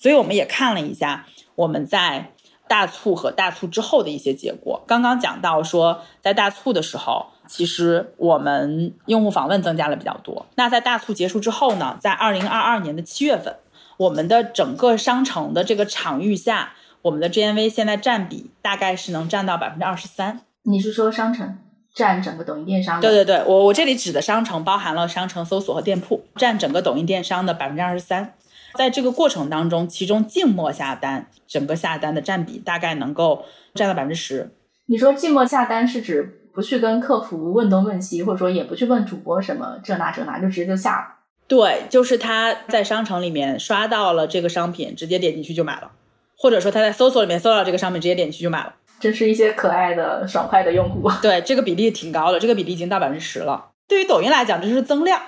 [0.00, 2.32] 所以我们也看了一下我们在
[2.66, 4.82] 大促和大促之后的一些结果。
[4.84, 10.44] 刚刚讲到说，在大促的时候，其实我们用户访问增加了比较多。
[10.56, 13.54] 那在大促结束之后呢，在二零二二年的七月份。
[13.98, 20.40] 我们的整个商城的这个场域下，我们的 GMV 现在占比大概是能占到百分之二十三。
[20.62, 21.58] 你是说商城
[21.92, 23.00] 占整个抖音电商？
[23.00, 28.34] 对对对，我我这里指的商城包含了商城搜索和店铺，占整个抖音电商的百分之二十三。
[28.74, 34.52] 在这个过程当中，其中静默下单整个下单的占比大概能够占到百分之十。
[34.86, 41.17] 你说静默下单是指不去跟客服问东问西，或者说也不去问主播什么这那这那，就直接就下了？
[41.48, 45.90] 对，就是他在商城里面刷到了这个商品，直接点进去就买了，
[46.36, 48.74] 或者说他在搜索里面搜到这个商品，直接点进去就买了。
[49.00, 51.10] 这是一些可爱的、爽快的用户。
[51.22, 53.70] 对，这个比例挺高的，这个比例已经到百分之十了。
[53.88, 55.18] 对于抖音来讲，这是增量，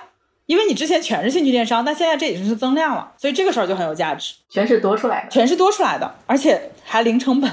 [0.45, 4.35] 因为你之前全是兴趣电商，但现在这已经是增量了，所以这个时候就很有价值。
[4.47, 7.49] 全是多出来的，全是多出来的，而且还零成本，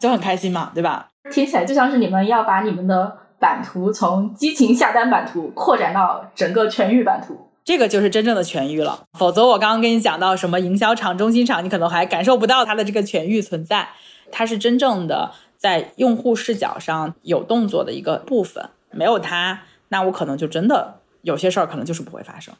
[0.00, 1.08] 就很开心嘛，对吧？
[1.30, 7.46] 听起来就像是你们要把你们的版图从激情下单版图扩展到整个全域版图。
[7.70, 13.90] 这个就是真正的痊愈了，否则我刚刚跟你讲到什么营销场、中心场，你可能还感受不到它的这个痊愈存在。
[14.32, 22.52] 它是真正的在用户视角上有动作的一个部分，没有它，那我可能就真的有些事儿可能就是不会发生。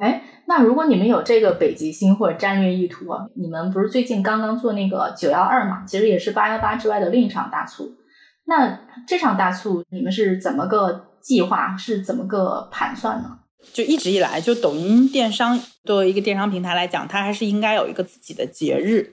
[0.00, 5.82] 哎，那如果你们有这个北极星或者战略意图，你们不是最近刚刚做那个九幺二嘛？
[5.86, 7.96] 其实也是八幺八之外的另一场大促。
[8.44, 11.74] 那这场大促你们是怎么个计划？
[11.74, 13.38] 是怎么个盘算呢？
[13.72, 19.12] 就一直以来，就抖音电商作为一个电商平台来讲，它还是应该有一个自己的节日。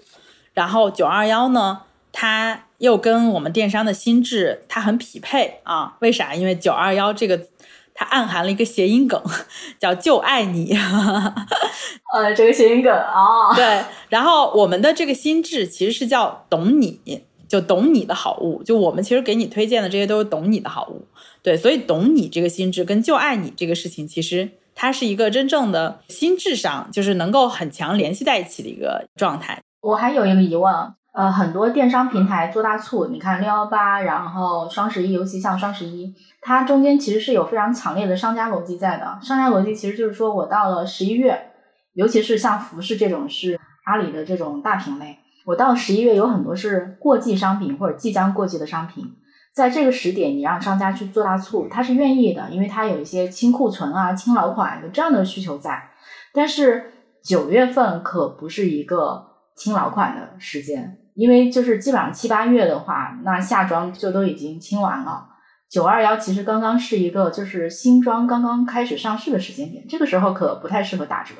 [0.54, 5.96] 然后九二幺呢，它又跟我们电商的心智它很匹配啊。
[6.00, 6.34] 为啥？
[6.34, 7.48] 因为九二幺这个
[7.94, 9.22] 它暗含了一个谐音梗，
[9.80, 10.76] 叫就爱你。
[12.14, 13.54] 呃，这个谐音梗啊。
[13.56, 13.84] 对。
[14.10, 17.00] 然后我们的这个心智其实是叫懂你，
[17.48, 18.62] 就懂你的好物。
[18.64, 21.06] 就我们其实给你推荐的这些都是懂你的好物。
[21.42, 29.62] 对，所以懂你这个心智跟就爱你这个事情，其实它是一个真正的心智上就是能够很强联系在一起的一个状态。
[29.82, 30.74] 我还有一个疑问，
[31.14, 39.20] 呃，很多电商平台做大促，你看六幺八，然后双十一，尤其像双十一，它中间其实是有非常强烈的商家逻辑在的。
[39.22, 41.52] 商家逻辑其实就是说我到了十一月，
[41.94, 49.06] 尤其是像服饰这种是阿里的这种大品类，我到十一月有很多是过季商品或者即将过季的商品。
[49.54, 55.92] 在这个时点，你让商家去做大促，他是愿意的，因为他有一些清库存啊、清老款有这样的需求在。
[56.34, 56.92] 但是
[57.24, 65.30] 九月份可不是一个清老款的时间，因为就是基本上七八月的话，那夏装就都已经清完了。
[65.70, 71.34] 九二幺其实刚刚是一个就是新装刚刚开始上市的时间点，这个时候可不太适合打折。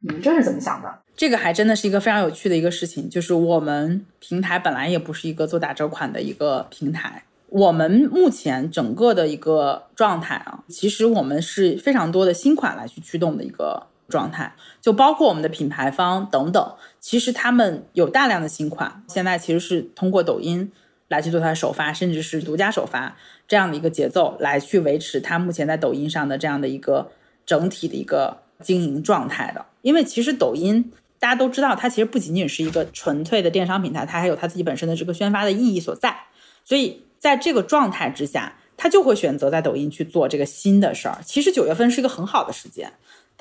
[0.00, 0.98] 你们这是怎么想的？
[1.16, 7.24] 这个还真的是一个非常有趣的一个事情，就是我们平台本来也不是一个做打折款的一个平台。
[7.48, 20.72] 我们目前整个的一个状态啊，其实我们是非常多的新款来去驱动的一个状态，就包括我们的品牌方等等，其实他们有大量的新款，现在其实是通过抖音
[21.08, 27.10] 来去做它首发，甚至是独家首发这样的一个节奏来去维持它目前在抖音上的这样的一个
[27.44, 29.64] 整体的一个经营状态的。
[29.82, 36.16] 因为其实抖音大家都知道，它其实不仅仅是一个纯粹的电商平台，它还有它自己本身的这个宣发的意义所在，
[36.64, 37.02] 所以。
[37.20, 41.18] 在这个状态之下，他就会选择在抖音去做这个新的事儿。
[41.22, 42.90] 其实九月份是一个很好的时间，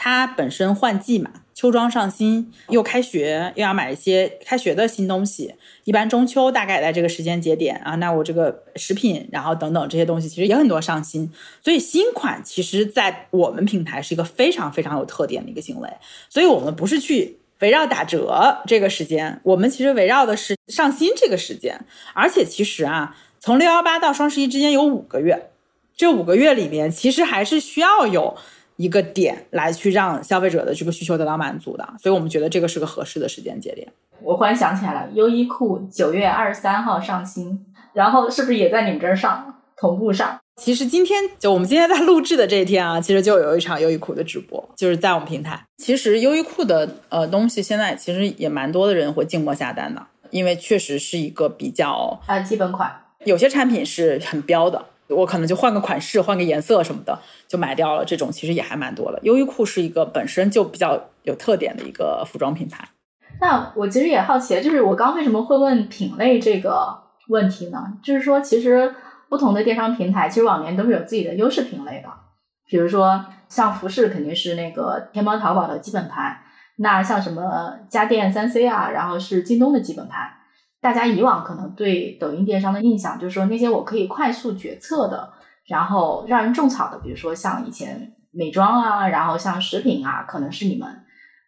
[0.02, 5.56] 它本身换季嘛，秋装上新，又开学，又要买一些开学的新东西。
[5.84, 11.30] 一般中秋大概在这个时间节点啊，那我这个食品，然后等等这些东西，其实也很多上新。
[11.62, 15.90] 所以新款其实，在我们平台是一个非常非常有特点的一个行为。
[16.30, 21.86] 所以我们不是去围绕打折这个时间，我们其实围绕的是上新这个时间。
[22.14, 23.18] 而且其实啊。
[23.42, 25.52] 从六幺八到双十一之间有五个月，
[25.96, 28.36] 这五个月里面其实还是需要有
[28.80, 33.86] 一个点来去让消费者的这个需求得到满足的，所以我们觉得这个是个合适的时间节点。
[34.22, 40.39] 我忽然想起来了，优衣库九月二十三号上新，然后是不是也在你们这儿上同步上？
[40.56, 45.62] 其实今天就我们今天在录制的这一天啊，其实就有一场优衣库的直播，就是在我们平台。
[45.78, 52.89] 其实优衣库的呃东西现在其实也蛮多的人会静默下单的，因为确实是一个比较啊基本款，
[53.26, 59.19] 有些产品是很标的，我可能就换个款式、换个颜色什么的就买掉了，这种其实也还蛮多的。
[59.24, 62.88] 优衣库是一个本身就比较有特点的一个服装品牌。
[63.41, 67.93] 那我其实也好奇，就是我刚为什么会问品类这个问题呢？
[68.04, 68.95] 就是说其实。
[69.30, 72.10] 不同的电商平台其实往年都是有自己的优势品类的，
[72.65, 76.36] 比如说像服饰肯定是那个天猫淘宝的基本盘，
[76.78, 80.32] 那像什么家电三 C 啊，然后是京东的基本盘。
[80.82, 85.32] 大家以往可能对抖音电商的印象就是说那些我可以快速决策的，
[85.68, 90.88] 然后让人种草的，比如说像以前美妆啊，然后像食品啊，可能是你们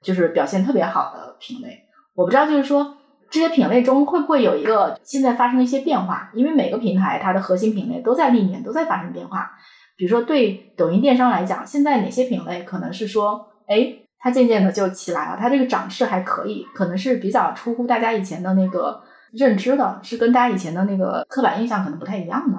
[0.03, 1.83] 就是表现特别好的品类。
[2.15, 2.97] 我不知道就是说。
[3.33, 6.29] 这些品类中会不会有一个现在发生的一些变化？
[6.33, 9.51] 因为每个平台它的核心品类都在历年都在发生变化。
[9.95, 13.87] 比如说对抖音电商来讲，现在哪些品类可能是说，哎，
[14.19, 22.57] 它渐渐的就起来了，它这个涨势还可以，可能是比较出乎大家以前的那个认知的，是跟大家以前的那个刻板印象可能不太一样的。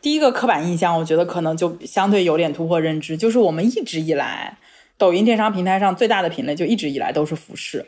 [0.00, 4.56] 第一个刻板印象，我觉得可能就相对有点突破认知，就是我们一直以来
[4.98, 7.86] 抖音电商平台上最大的品类就一直以来都是服饰。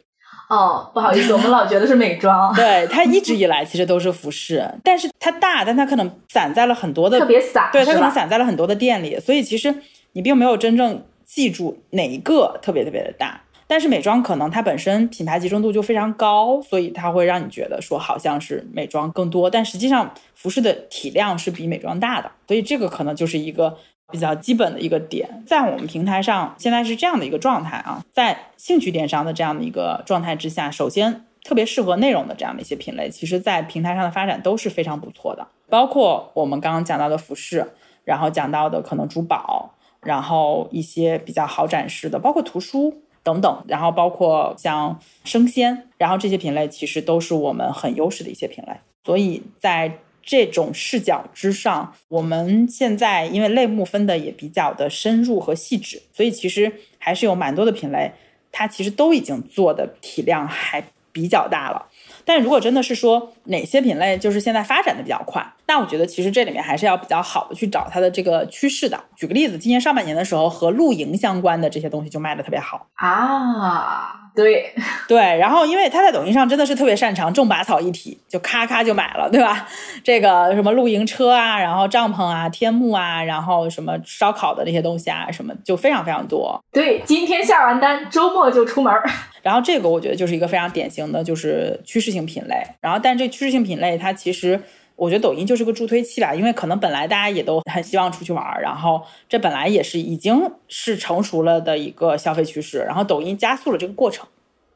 [0.48, 2.52] 哦，不好意思，我们老觉得是美妆。
[2.54, 9.74] 对，它一直以来其实都是服饰，但是它大，但它可能散在了很多的特别散，对，它可能散在了很多的店里，所以其实
[10.12, 13.40] 你并没有真正记住哪一个特别特别的大。
[13.66, 23.76] 但是美妆可能它本身品牌集中度就非常高，所以它会让你觉得说好像是美妆更多，但实际上服饰的体量是比美妆大的，所以这个可能就是一个。
[24.12, 37.72] 比较基本的一个点，在我们平台上现在是这样的一个状态啊，在兴趣电商的这样的一个状态之下，首先特别适合内容的这样的一些品类，其实在平台上的发展都是非常不错的，包括我们刚刚讲到的服饰，
[38.04, 43.02] 然后讲到的可能珠宝，然后一些比较好展示的，包括图书。
[43.24, 49.98] 等等，然后包括像生鲜，然后这些品类其实都是我们很优势的一些品类，所以在。
[50.26, 58.10] 这种视角之上，我们现在因为类目分的也比较的深入和细致，所以其实还是有蛮多的品类，
[58.50, 60.82] 它其实都已经做的体量还
[61.12, 61.90] 比较大了。
[62.24, 68.98] 但如果真的是说哪些品类就是现在发展的比较快，那我觉得其实这里面还是要比较好的去找它的这个趋势的。
[69.14, 74.23] 举个例子，今年上半年的时候和露营相关的这些东西就卖的特别好啊。
[74.34, 74.72] 对
[75.08, 79.68] 对，然后因为他在抖音上真的是特别擅长种拔草一体，就咔咔就买了，对吧？
[80.02, 86.60] 这个什么露营车啊，然后帐篷啊、天幕啊，然后什么烧烤的那些东西啊，什么就非常非常多。
[86.72, 88.92] 对，今天下完单，周末就出门。
[89.42, 92.56] 然后这个我觉得就是一个非常典型的，就是趋势性品类。
[92.80, 94.58] 然后，但这趋势性品类它其实，
[94.96, 104.26] 我觉得抖音就是个助推器吧，因为可能本来大家也都很希望出去玩儿，然后这本来也是已经是成熟了的一个消费趋势，然后抖音加速了这个过程。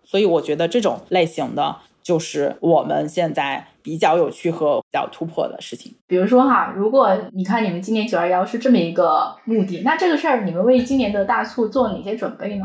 [0.04, 5.94] 所以我觉得这种类型的就是我们现在比较有趣和比较突破的事情。
[6.06, 12.64] 比如说哈，如果你看你们今年九二幺是这么一个目的，那这个事儿你们为今年的大促做哪些准备呢？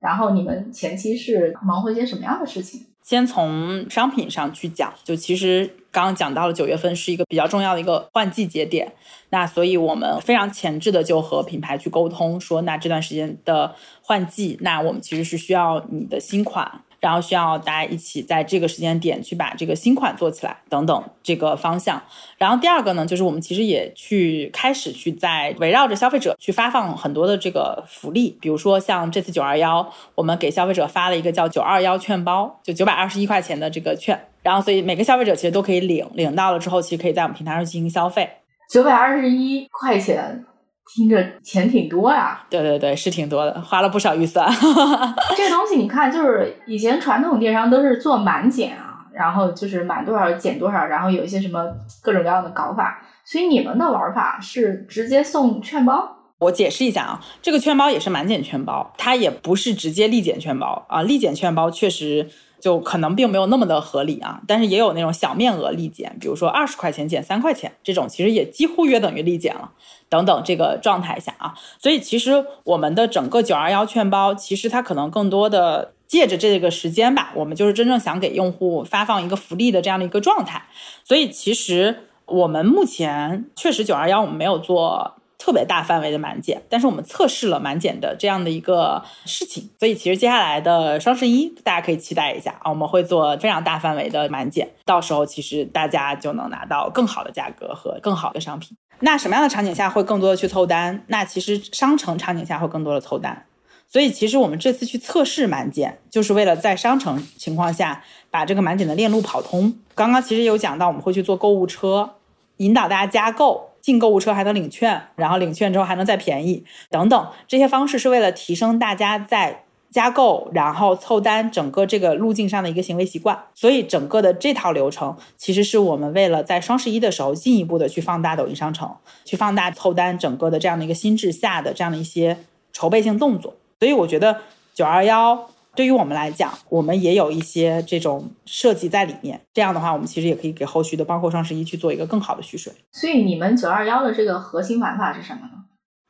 [0.00, 2.82] 然后你们前期是忙活一些什么样的事情？
[3.02, 8.92] 先从商品上去讲，就其实刚刚讲到了九月份是一个比较重要的一个换季节点，
[9.30, 16.82] 那所以我们非常前置的就和品牌去沟通，说那这段时间的换季，那我们其实是需要你的新款。
[17.04, 22.02] 然后需要大家一起在这个时间点去把这个新款做起来，等等这个方向。
[22.38, 34.18] 然后第二个呢，就是我们其实也去开始去在围绕着消费者去发放很多的这个福利，比如说像这次九二幺，我们给消费者发了一个叫九二幺券包，就九百二十一块钱的这个券。
[34.42, 38.30] 然后所以每个消费者其实都可以领，领到了之后，其实可以在我们平台上进行消费。
[38.70, 40.46] 九百二十一块钱。
[40.92, 44.48] 听着钱挺多呀，对对对，是挺多的，花了不少预算。
[45.36, 51.64] 这东西你看，就是以前传统电商都是做满减啊，然后就是满多少减多少，然后有一些什么
[52.02, 53.02] 各种各样的搞法。
[53.24, 56.16] 所以你们的玩法是直接送券包？
[56.40, 61.02] 我解释一下啊，这个券包也是满减券包，它也不是直接立减券包啊。
[61.02, 62.28] 立减券包确实。
[62.64, 69.72] 就可能并没有那么的合理啊，但是也有那种小面额立减，比如说二十块钱减三块钱这种，其实也几乎约等于立减了。
[70.08, 80.62] 等等这个状态下啊，所以其实我们的整个九二幺券包，其实它可能更多的借着这个时间吧，我们就是真正想给用户发放一个福利的这样的一个状态。
[81.04, 85.13] 所以其实我们目前确实九二幺我们没有做。
[85.44, 98.74] 特别大范围的满减，但是我们测试了满减的这样的一个事情，所以其实接下来的双十一大家可以期待一下啊，我们会做非常大范围的满减，到时候其实大家就能拿到更好的价格和更好的商品。
[99.00, 101.04] 那什么样的场景下会更多的去凑单？
[101.08, 103.44] 那其实商城场景下会更多的凑单。
[103.86, 109.76] 所以其实我们这次去测试满减，就是为了在商城情况下把这个满减的链路跑通。
[109.94, 112.14] 刚刚其实有讲到，我们会去做购物车，
[112.56, 117.28] 引导大家加购，进购物车还能领券，然后领券之后还能再便宜等等。
[117.46, 123.38] 这些方式是为了提升大家在加购然后凑单整个这个路径上的一个行为习惯。
[123.54, 128.90] 所以整个的这套流程，其实是我们为了在双十一的时候进一步的去放大抖音商城，
[129.26, 132.38] 去放大凑单整个的这样的一个心智下的这样的一些
[132.72, 133.54] 筹备性动作。
[133.78, 134.38] 所以我觉得
[134.72, 139.40] 九二幺对于我们来讲，我们也有一些这种设计在里面。
[139.52, 142.72] 这样的话，我们其实也可以给后续的包括双十一去做一个更好的蓄水。
[142.92, 145.64] 所以你们九二幺的这个核心玩法是什么呢？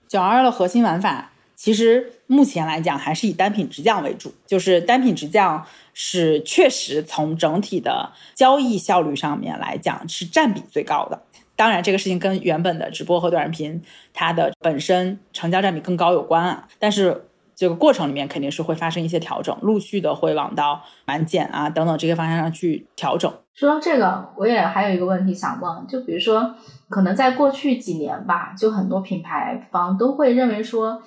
[0.07, 11.23] 九二幺的核心玩法，其实目前来讲还是以单品直降为主，就是单品直降是确实从整体的交易效率上面来讲是占比最高的。
[11.57, 17.25] 当然，这个事情跟原本的直播和短视频它的本身成交占比更高有关啊，但是。
[17.57, 23.33] 这个过程里面肯定是会发生一些调整，陆续的会往到满减啊等等这些方向上去调整。
[23.55, 26.55] 说到这个，我也还有一个问题想问，就比如说，
[26.89, 31.01] 可能在过去几年吧，就很多品牌方都会认为说，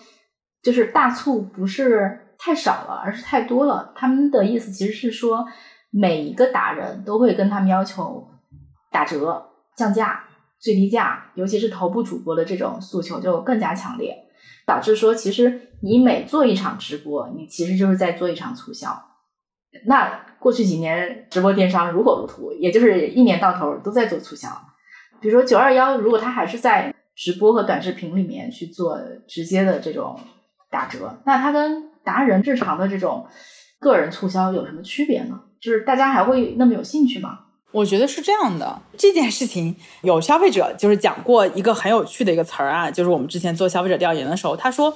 [0.64, 3.92] 就是大促不是太少了，而是太多了。
[3.96, 5.46] 他们的意思其实是说，
[5.92, 8.26] 每一个达人都会跟他们要求
[8.90, 10.24] 打折、降价、
[10.58, 14.16] 最低价，尤其是头部主播的这种诉求就更加强烈。
[14.66, 18.90] 导致说，其实你每做一场直播，你其实就是在做一场促销。
[19.86, 24.50] 那过去几年直播电商如火如荼，也就是一年到头都在做促销。
[25.20, 30.20] 比如说九二幺，如果他还是在直播和短视频里面去做直接的这种
[30.70, 33.28] 打折，那它跟达人日常的这种
[33.80, 35.42] 个人促销有什么区别呢？
[35.60, 37.40] 就是大家还会那么有兴趣吗？
[37.78, 44.92] 我觉得是这样的，这件事情有消费者就是讲过一个很有趣的一个词儿啊，就是我们之前做消费者调研的时候，他说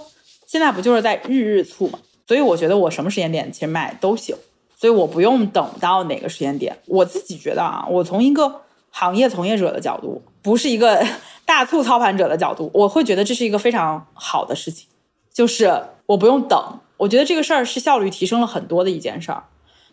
[0.47, 4.35] 现在不就是在日日促嘛，所以我觉得我什么时间点其实卖都行，
[4.75, 6.75] 所以我不用等到哪个时间点。
[6.87, 11.05] 我自己觉得啊，我从一个行业从业者的角度，不是一个
[11.45, 14.87] 大促操盘者的角度，我会觉得这是一个非常好的事情，
[15.31, 19.43] 就是我不用等，我觉得这个事儿是效率提升了很多的一件事儿。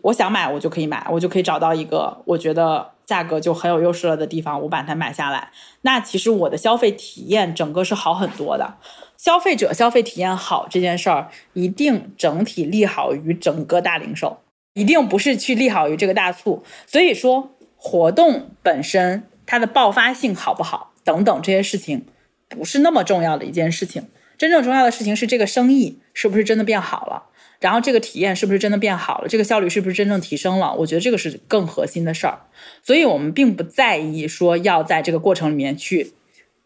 [0.03, 5.51] 我想买，我就可以买，我就可以找到一个我觉得价格就很有优势了的地方，我把它买下来。
[5.83, 8.77] 那其实我的消费体验整个是好很多的。
[9.17, 14.39] 消费者消费体验好这件事儿，一定整体利好于整个大零售，
[14.75, 16.63] 一定不是去利好于这个大促。
[16.87, 22.07] 所以说，活动本身它的爆发性好不好等等这些事情，
[22.49, 24.07] 不是那么重要的一件事情。
[24.37, 27.25] 真正重要的事情是这个生意是不是真的变好了。
[27.61, 29.29] 然后这个体验是不是真的变好了？
[29.29, 30.73] 这个效率是不是真正提升了？
[30.75, 32.39] 我觉得这个是更核心的事儿。
[32.85, 36.13] 所以我们并不在意说要在这个过程里面去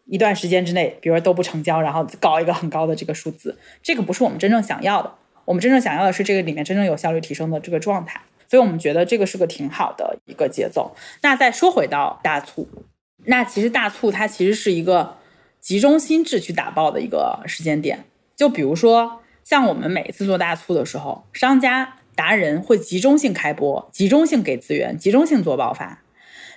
[0.05, 5.11] 一段时间之内，比如说都不成交，然后搞一个很高的这个数字，这个不是我们真正想要的。
[5.45, 8.21] 我们真正想要的是这个里面真正有效率提升的这个状态。
[8.47, 10.95] 所以我们觉得这个是个挺好的一个节奏。
[11.23, 12.67] 那再说回到大促，
[13.25, 15.17] 那其实大促它其实是一个
[15.59, 18.05] 集中心智去打爆的一个时间点。
[18.35, 19.21] 就比如说。
[19.43, 25.99] 像我们每次做大促的时候，商家达人会集中性开播，集中性给资源，集中性做爆发。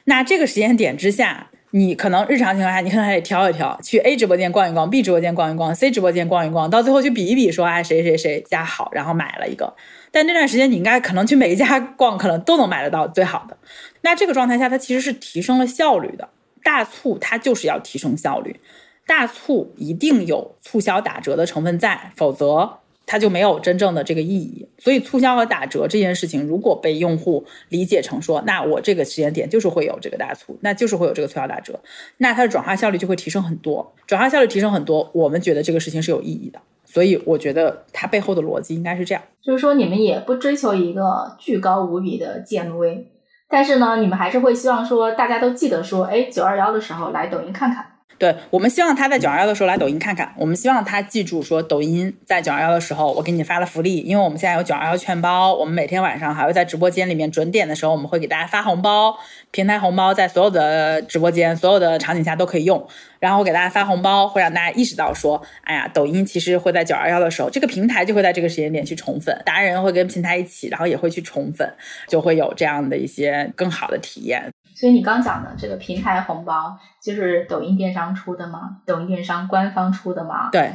[0.05, 9.75] 那这个时间点之下，你可能日常情况下，你可能还得挑一挑， 去 A 直播间逛一逛，B 直播间逛一逛，C 直播间逛一逛，到最后去比一比，说哎谁谁谁家好，然后买了一个。
[10.13, 13.57] 但那段时间你应该可能去每一家逛，可能都能买得到最好的。
[14.03, 16.29] 那这个状态下，它其实是提升了效率的。
[16.63, 18.61] 大促它就是要提升效率。
[19.07, 24.69] 大促一定有促销打折的成分在，否则它就没有真正的这个意义。
[24.79, 31.79] 所以促销和打折这件事情，如果被用户理解成说，那我这个时间点就是会有这个大促，那就是会有这个促销打折，
[32.17, 33.95] 那它的转化效率就会提升很多。
[34.07, 36.61] 转化效率提升很多，我们觉得这个事情是有意义的。
[36.85, 43.05] 所以我觉得它背后的逻辑应该是这样，就是说你们也不追求一个巨高无比的 GMV，
[43.49, 47.87] 但是呢，你们还是会希望说大家都记得说，哎，九二幺的时候来抖音看看。
[48.19, 59.15] 对我们希望他在九二幺的时候来抖音看看，我们希望他记住说抖音在九二幺的时候我给你发了福利，因为我们现在有九二幺券包，我们每天晚上还会在直播间里面准点的时候我们会给大家发红包，
[59.51, 62.87] 平台红包在所有的直播间所有的场景下都可以用，
[63.21, 71.71] 然后我给大家发红包会让大家意识到说，哎呀，抖音其实会在九二幺的时候，这个平台就会在这个时间点去宠粉，达人会跟平台一起，然后也会去宠粉，
[72.09, 74.51] 就会有这样的一些更好的体验。
[74.79, 78.77] 所以你刚讲的这个平台红包，就是抖音电商出的吗？
[78.85, 80.51] 抖音电商官方出的吗？
[80.53, 80.71] 对。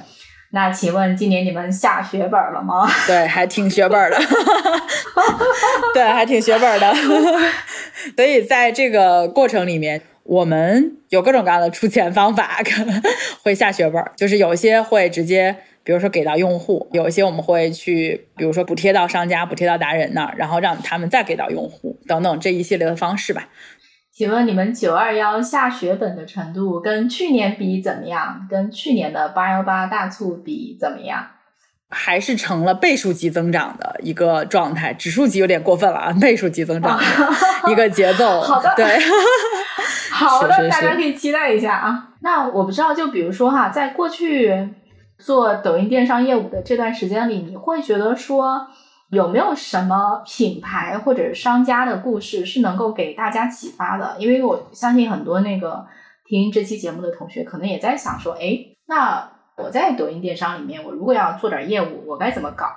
[0.54, 2.90] 那请问今年你们下血本了吗？
[3.06, 4.18] 对，还挺血本的。
[5.94, 6.94] 对，还挺血本的。
[8.18, 13.02] 所以在这个过程里面，我们有各种各样的出钱方法，可能
[13.44, 15.56] 会下血本，就是有些会直接。
[15.84, 23.50] 比如说给到用户，有一些我们会去，比如说补贴到商家、补贴到达人那儿，然后让他们再给到用户，等等这一系列的方式吧。
[24.14, 28.46] 请问你们九二幺下血本的程度跟去年比怎么样？
[28.50, 31.26] 跟去年的八幺八大促比怎么样？
[31.90, 36.14] 还是成了倍数级增长的一个状态，指数级有点过分了啊！
[36.20, 37.04] 倍数级增长的
[37.72, 38.42] 一个节奏。
[38.42, 39.00] 好的，对
[40.12, 42.10] 好的，大家可以期待一下啊。
[42.22, 44.76] 那我不知道，就比如说哈，在过去。
[45.24, 48.68] 做抖音电商业务的这段时间里，你会觉得说
[49.12, 54.16] 有没有什么品牌或者商家的故事是能够给大家启发的？
[54.18, 55.86] 因为我相信很多那个
[56.26, 58.58] 听这期节目的同学可能也在想说，哎，
[58.88, 62.68] 那我在抖音电商里面，我如果要做点业务，我该怎么搞？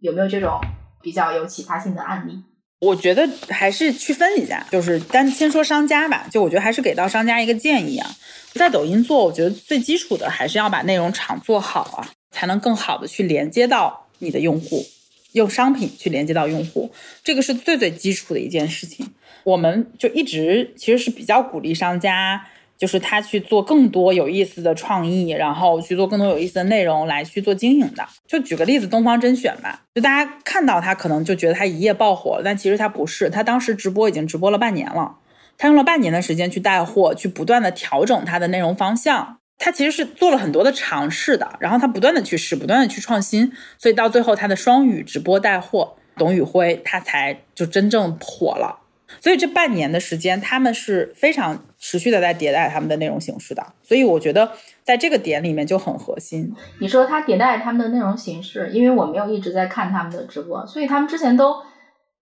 [0.00, 0.60] 有没有这种
[1.00, 2.44] 比较有启发性的案例？
[2.80, 8.08] 我觉得还是区分一下，就是单先说商家吧，就我觉得还是给到商家一个建议啊。
[8.52, 14.84] 在抖音做，我觉得最基础的还是要把内容场做好啊，才能更好的去连接到你的用户，
[15.32, 16.90] 用商品去连接到用户，
[17.22, 19.08] 这个是最最基础的一件事情。
[19.44, 22.46] 我们就一直其实是比较鼓励商家。
[22.78, 28.06] 就是他去做更多有意思的创意，然后去做更多有意思的内容来去做经营的。
[28.24, 35.16] 就举个例子，东方甄选吧，就大家看到他可能就觉得他一夜爆火，但其实他不是，他当时直播已经直播了半年了，
[35.56, 48.78] 他用了半年的时间去带货，去不断的调整他的内容方向，他其实是做了很多的尝试的，然后他不断的去试，不断的去创新，所以到最后他的双语直播带货，董宇辉他才就真正火了。
[49.20, 53.66] 所以这半年的时间，他们是非常持续的在迭代他们的内容形式的。
[53.82, 54.52] 所以我觉得
[54.84, 56.54] 在这个点里面就很核心。
[56.78, 61.56] 你说他迭代他们的内容形式，因为我没有一直在看他们的直播，所以他们之前都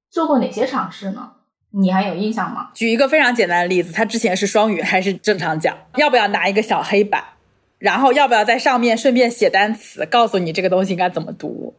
[0.09, 1.32] 做过哪些尝试呢？
[1.79, 2.70] 你还有印象吗？
[2.72, 5.77] 举一个非常简单的例子，他之前是双语还是正常讲？
[5.97, 7.22] 要不要拿一个小黑板，
[7.79, 11.74] 然后要不要在上面顺便写单词，告诉你这个东西应该怎么读？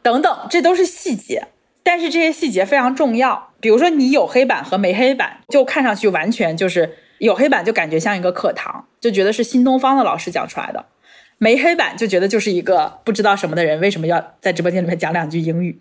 [0.00, 1.48] 等等，这都是细节。
[1.82, 10.84] 但是这些细节非常重要，比如说你有黑板和没黑板，就看上去完全就是有黑板就感觉像一个课堂，就觉得是新东方的老师讲出来的；
[11.38, 15.80] 没黑板就觉得就是一个不知道什么的人为什么要在直播间里面讲两句英语，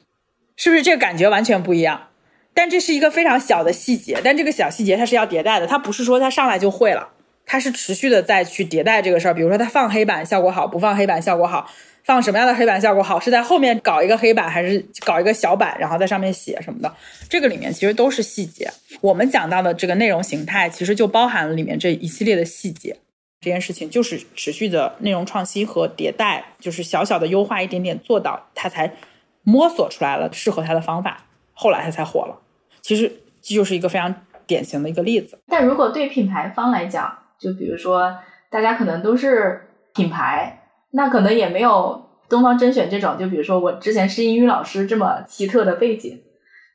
[0.56, 2.08] 是不是这个感觉完全不一样？
[2.56, 7.10] 但这是一个非常小的细节，但这个小细节它是要迭代的，它不是说它上来就会了，
[7.46, 9.34] 它是持续的再去迭代这个事儿。
[9.34, 11.70] 比如说它放黑板效果好，不放黑板效果好。
[12.06, 13.20] 放什么样的黑板效果好？
[13.20, 16.96] 是在后面搞一个黑板，还是搞一个小板，然后在上面写什么的？
[17.28, 18.72] 这个里面其实都是细节。
[19.02, 22.96] 我们讲到的这个内容形态，其实就包含了里面这一系列的细节。
[23.42, 28.94] 这件事情就是持续的内容创新和迭代，就是小小的优化，一点点做到，它才
[29.42, 32.40] 摸索出来了适合它的方法，后来它才火了。
[32.86, 33.12] 其实
[33.42, 34.14] 这就是一个非常
[34.46, 35.40] 典型的一个例子。
[35.48, 38.16] 但如果对品牌方来讲，就比如说
[38.52, 40.62] 大家可能都是品牌。
[40.92, 46.22] 那可能也没有东方甄选这种，就比如说我之前是英语老师这么奇特的背景，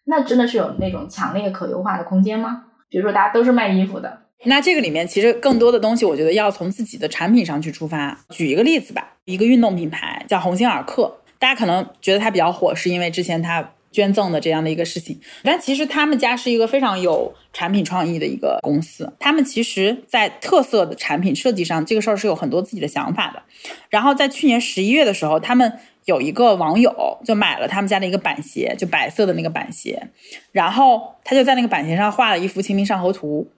[0.06, 2.64] 那真的是有那种强烈可优化的空间吗？
[2.90, 8.18] 比如说大家都是卖衣服的，那这个里面其实更多的东西，我觉得要从自己的产品上去出发。
[8.30, 13.70] 举一个例子吧，一个运动品牌叫鸿星尔克，大家可能觉得它比较火，是因为之前它。
[13.92, 19.12] 捐赠的这样的一个事情，但其实他们家是一个非常有产品创意的一个公司。
[19.18, 23.42] 他们其实，在特色的产品设计上，这个事儿是有很多自己的想法的。
[23.88, 25.72] 然后在去年十一月的时候，他们
[26.04, 30.08] 有一个网友就买了他们家的一个板鞋，就白色的那个板鞋，
[30.52, 33.50] 然后他就在那个板鞋上画了一幅《清明上河图》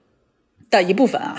[0.70, 1.36] 的一部分啊，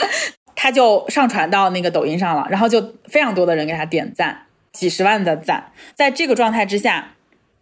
[0.54, 5.72] 他就上传到那个抖音上了，然后就非常多的人给他点赞，几十万的赞。
[5.94, 7.12] 在这个状态之下。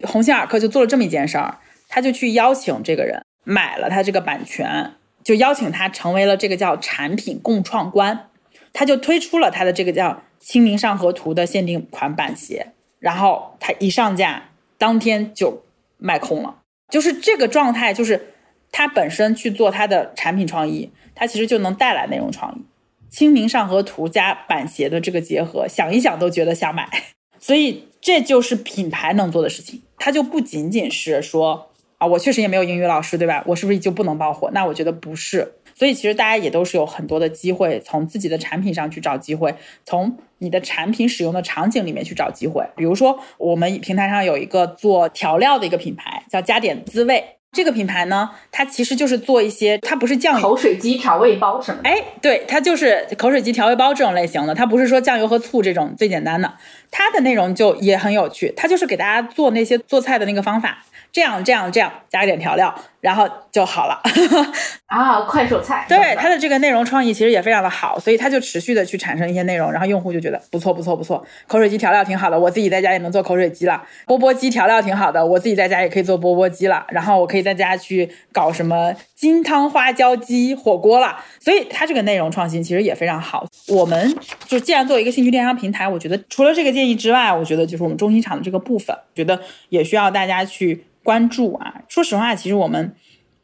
[0.07, 4.93] 鸿星尔克就做了这么一件事儿，他就去邀请这个人买了他这个版权，
[5.23, 8.29] 就邀请他成为了这个叫产品共创官，
[8.73, 15.65] 他就推出了他的这个叫《清明上河图》的限定款板鞋，然后他一上架，当天就
[15.99, 16.59] 卖空了。
[16.91, 18.35] 就是这个状态，就是
[18.71, 22.59] 他本身去做他的产品创意，他其实就能带来内容创意。
[23.17, 26.89] 《清明上河图》加板鞋的这个结合，想一想都觉得想买，
[27.39, 27.89] 所以。
[28.07, 33.43] 这就是品牌能做的事情，它就不仅仅是说啊，我确实也没有英语老师，对吧？
[33.47, 34.51] 我是不是就不能爆火？
[34.53, 35.55] 那我觉得不是。
[35.77, 39.53] 所以其实大家也都是有很多的机会，从自己的产品上去找机会，
[39.85, 42.65] 从你的产品使用的场景里面去找机会。
[42.77, 47.25] 比如说，我们平台上有一个做调料的一个品牌，叫加点滋味。
[47.51, 51.89] 这个品牌呢，它其实就是做一些，它不是酱油、口水鸡调味包什么的。
[51.89, 56.53] 哎，对，它就是口水鸡调味包这种类型的，它不是说酱油和醋这种最简单的，
[56.97, 60.79] 它的内容就也很有趣，它就是给大家做那些做菜的那个方法。
[61.11, 62.73] 这样这样这样加一点调料，
[63.05, 64.01] 然后就好了
[64.89, 65.21] 啊！
[65.29, 76.87] 快手菜，对它的这个内容创意其实也非常的好，所以它就持续的去产生一些内容，然后用户就觉得不错不错不错，口水鸡调料挺好的，我自己在家也能做口水鸡了；钵钵鸡调料挺好的，我自己在家也可以做钵钵鸡了。
[76.89, 81.19] 然后我可以在家去搞什么金汤花椒鸡火锅了。
[81.39, 83.45] 所以它这个内容创新其实也非常好。
[83.69, 89.39] 我们就既然作为一个兴趣电商平台，我觉得除了这个建议之外，我觉得就是我们中心场的这个部分，觉得
[89.69, 90.87] 也需要大家去。
[91.05, 92.94] 关注啊，说实话，其实我们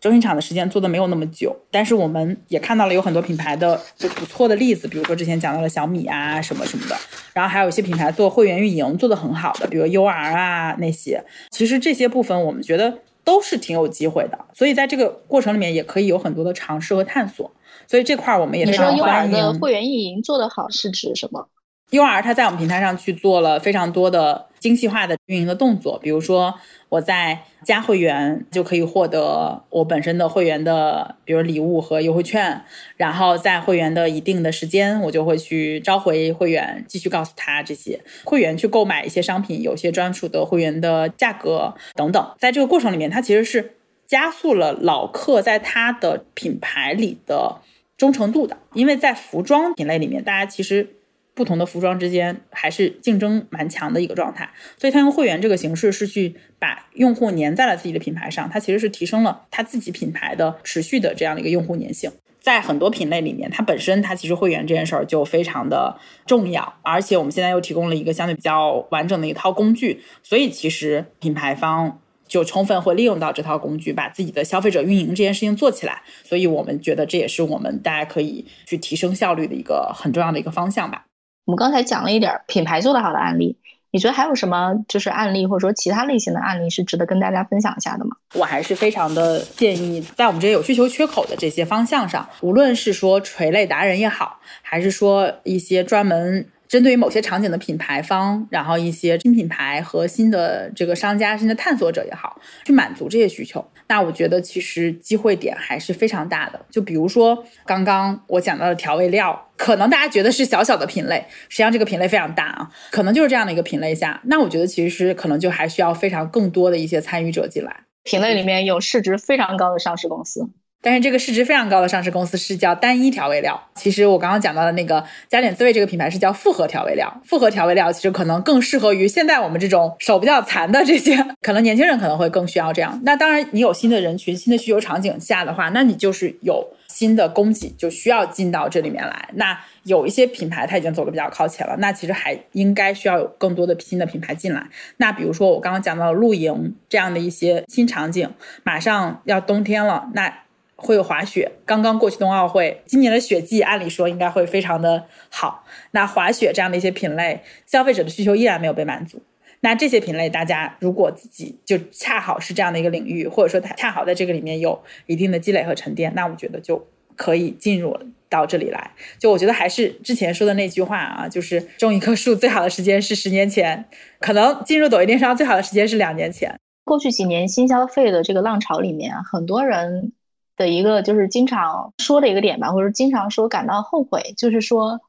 [0.01, 6.97] 中心场的时间做的没有那么久，但是我们也看到了有很多品牌的就不错的例子，比如说之前讲到了小米啊什么什么的，
[7.35, 17.53] 然后还有一些品牌做会员运营做的很好的，比如 UR 啊那些，其实这些部分我们觉得都是挺有机会的，所以在这个过程里面也可以有很多的尝试和探索，
[17.87, 19.31] 所以这块我们也非常欢迎。
[19.31, 21.47] 你说 UR 的会员运营做得好是指什么
[21.91, 26.55] ？UR 它在我们平台上去做了非常多的精细化的运营的动作，比如说。
[26.91, 32.65] 我在加会员就可以获得我本身的会员的，比如礼物和优惠券，
[32.97, 42.35] 然后在会员的一定的时间，我就会去召回会员，继续告诉他这些会员去购买一些商品，有些专属的会员的价格等等。
[42.41, 43.77] 在这个过程里面，它其实是
[44.09, 47.61] 加速了老客在他的品牌里的
[47.97, 50.97] 忠诚度的，因为在服装品类里面，大家其实。
[51.41, 62.13] 不同的服装之间还是竞争蛮强的一个状态，所以他用会员这个形式是去把用户粘在了自己的品牌上，它其实是提升了他自己品牌的持续的这样的一个用户粘性。
[62.43, 76.03] 在很多品类里面，它本身它其实会员这件事儿就非常的重要，而且我们现在又提供了一个相对比较完整的一套工具，所以其实品牌方就充分会利用到这套工具，把自己的消费者运营这件事情做起来。
[76.23, 81.07] 所以我们觉得这也是我们大家可以去提升效率的一个很重要的一个方向吧。
[81.45, 83.57] 我们刚才讲了一点品牌做得好的案例，
[83.91, 88.11] 你觉得还有什么就是案例或者说其他类型的案例是值得跟大家分享一下的吗？
[88.35, 96.47] 我还是非常的建议，在我们这些有需求缺口的这些方向上，无论是说垂类达人也好，还是说一些专门。
[96.71, 106.65] 针对于某些场景的品牌方，然后一些新品牌和新的这个商家、新的探索者也好，去满足这些需求，那我觉得其实机会点还是非常大的。
[106.71, 117.81] 就比如说刚刚我讲到的调味料，可能大家觉得是小小的品类，实际上这个品类非常大啊，可能就是这样的一个品类下，那我觉得其实可能就还需要非常更多的一些参与者进来。
[118.05, 120.49] 品类里面有市值非常高的上市公司。
[120.83, 123.61] 但是这个市值非常高的上市公司是叫单一调味料。
[123.75, 127.21] 其实我刚刚讲到的那个加点滋味这个品牌是叫复合调味料。
[127.25, 133.01] 复合调味料其实可能更适合于现在我们这种手比较残的这些，可能年轻人可能会更需要这样。
[133.05, 139.29] 那当然，你有新的人群、新的需求场景下的话，那你就是有新的供给就需要进到这里面来。
[139.35, 144.67] 那有一些品牌它已经走的比较靠前了，那其实还应该需要有更多的新的品牌进来。
[144.97, 148.31] 那比如说我刚刚讲到露营这样的一些新场景，
[148.63, 150.33] 马上要冬天了，那。
[150.81, 155.65] 会有滑雪，刚刚过去冬奥会，今年的雪季按理说应该会非常的好。
[155.93, 159.23] 那滑雪这样的一些品类，消费者的需求依然没有被满足。
[159.61, 167.95] 那这些品类，大家如果自己就恰好是这样的一个领域，或者说它恰好在这个里面有一定的积累和沉淀，那我觉得就可以进入
[168.31, 168.93] 到这里来。
[169.19, 173.85] 就我觉得还是之前说的那句话啊，就是种一棵树最好的时间是十年前，
[174.19, 176.59] 可能进入抖音电商最好的时间是两年前。
[176.85, 180.13] 过去几年新消费的这个浪潮里面，很多人。
[180.61, 185.01] 的一个就是经常说的一个点吧，或者经常说感到后悔，就是说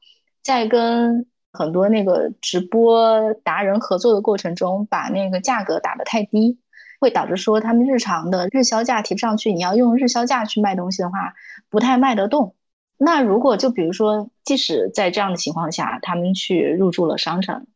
[0.42, 6.58] 在跟很多那个直播达人合作的过程中，把那个价格打得太低，
[7.00, 9.52] 会导致说他们日常的日销价提不上去。
[9.52, 11.34] 你要用日销价去卖东西的话，
[11.68, 12.54] 不太卖得动。
[12.96, 17.66] 那如果就比如说，即使在这样的情况下，他们去入驻了商城，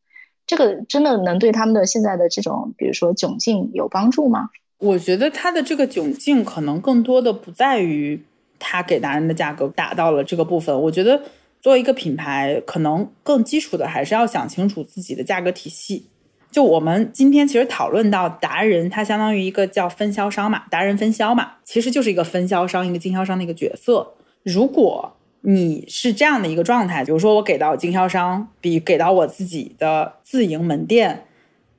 [0.47, 4.49] 这个真的能对他们的现在的这种，比如说窘境有帮助吗？
[4.79, 8.23] 我觉得他的这个窘境可能更多的不在于
[8.59, 10.79] 他给达人的价格达到了这个部分。
[10.83, 11.23] 我觉得
[11.63, 16.07] 作为一个品牌，可能更基础的还是要想清楚自己的价格体系。
[16.51, 24.15] 就我们今天其实讨论到达人，它相当于一个叫分销商嘛，达人分销嘛，其实就是一个分销商、一个经销商的一个角色。
[24.43, 31.26] 如果你是这样的一个状态，比如说我给到经销商比给到我自己的自营门店。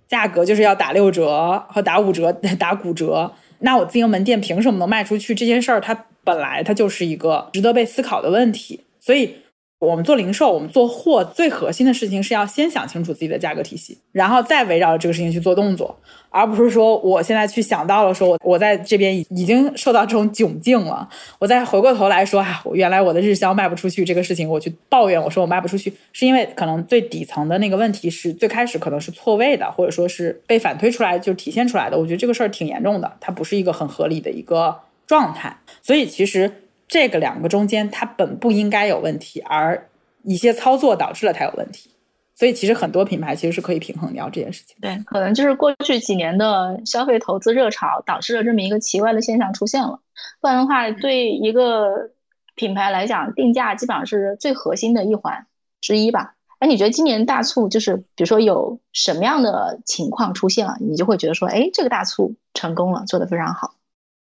[0.08, 5.36] 价格就是要打六折和打五折、 打骨折，那我自营门店凭什么能卖出去？
[5.36, 8.82] 这件事儿它本来它就是一个值得被思考的问题。
[8.99, 9.36] 所以
[9.80, 15.96] 我们做零售，我们做货最核心的事情是要先想清楚自己的价格体系，然后再围绕着这个事情去做动作，
[16.32, 21.08] 而不是说我现在去想到了说我我在这边已已经受到这种窘境了，
[21.38, 31.96] 我再回过头来说啊，原来我的日销卖不出去这个事情，我去抱怨我说我卖不出去，是因为可能最底层的那个问题是最开始可能是错位的，或者说是被反推出来就体现出来的。
[32.00, 36.64] 我觉得这个事儿挺严重的，它不是一个很合理的一个状态，所以其实。
[36.88, 39.90] 这个两个中间，它本不应该有问题，而
[40.24, 41.92] 一些操作导致了它有问题。
[42.36, 44.78] 所以其实很多品牌其实是可以平衡掉这件事情。
[44.80, 50.00] 对，可能就是过去几年的消费投资热潮导致了这么一个奇怪的现象出现了。
[50.40, 52.12] 不然的话，对一个
[52.54, 55.48] 品牌来讲，定价基本上是最核心的一环
[55.82, 56.36] 之一吧。
[56.60, 63.74] 哎，你觉得今年大促就是比如说有什么样的情况出现了，你就会觉得说，哎，这个大促成功了，做得非常好。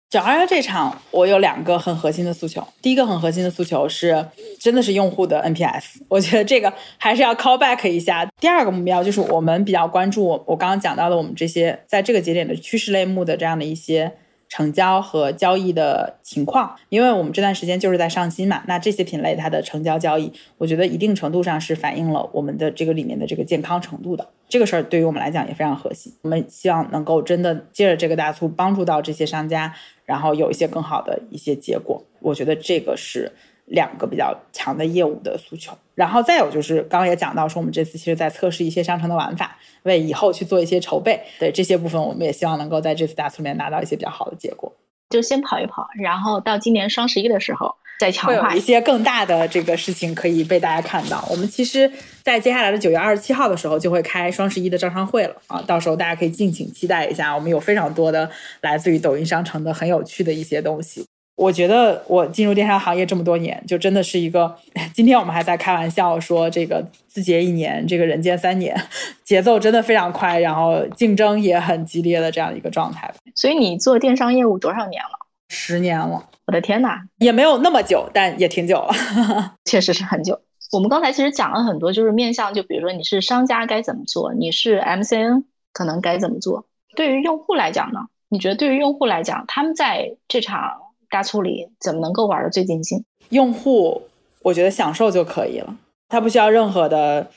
[0.08, 2.66] 九二幺这场，我有两个很核心的诉求。
[2.80, 4.26] 第一个很核心的诉求是，
[4.60, 8.24] 真的是用户的 NPS，我觉得这个还是要 call back 一下。
[8.40, 14.12] 第二个目标就是我们比较关注我刚刚讲到的我们这些在这个节点的趋势类目的这样的一些。
[14.48, 24.28] 成交和交易的情况，因为我们这段时间就是在上新嘛，那这些品类它的成交交易，我觉得一定程度上是反映了我们的这个里面的这个健康程度的。
[24.48, 29.74] 这个事儿对于我们来讲也非常核心，我们希望能够真的借着这个大促帮助到这些商家，
[30.04, 32.02] 然后有一些更好的一些结果。
[32.20, 33.32] 我觉得这个是。
[33.68, 41.20] 两个比较强的业务的诉求，然后再有就是刚刚也讲到说，我们这次其实在测试一些商城的玩法，为以后去做一些筹备。
[41.40, 44.72] 对这些部分，我们也希望能够在这次大促里面拿到一些比较好的结果。
[45.10, 51.26] 就先跑一跑，然后到今年双十一的时候再强化一些更大的这个事情可以被大家看到。
[51.30, 51.90] 我们其实，
[52.22, 57.34] 在接下来的九月二十七号的时候就会开双十一的招商会了啊，到时候大家可以敬请期待一下。
[57.34, 58.30] 我们有非常多的
[58.60, 61.06] 来自于抖音商城的很有趣的一些东西。
[61.36, 64.56] 我觉得我进入电商行业这么多年，就真的是一个。
[64.94, 68.74] 今天我们还在开玩笑说，这个字节一年，这个人间三年，
[69.22, 73.12] 节奏真的非常快，然后竞争也很激烈的这样一个状态。
[73.34, 75.25] 所以你做电商业务多少年了？
[75.48, 76.28] 十年了。
[76.46, 78.92] 我的天哪，也没有那么久，但也挺久了。
[79.64, 80.40] 确实是很久。
[80.72, 86.66] 我们刚才其实讲了很多，就是面向，就比如说你是商家该怎么做，你是 MCN 可能该怎么做。
[86.94, 88.00] 对于用户来讲呢？
[88.28, 90.72] 你觉得对于用户来讲，他们在这场
[91.08, 93.04] 大促里怎么能够玩的最尽兴？
[93.30, 94.02] 用户，
[94.42, 95.76] 我觉得享受就可以了，
[96.08, 97.30] 他不需要任何的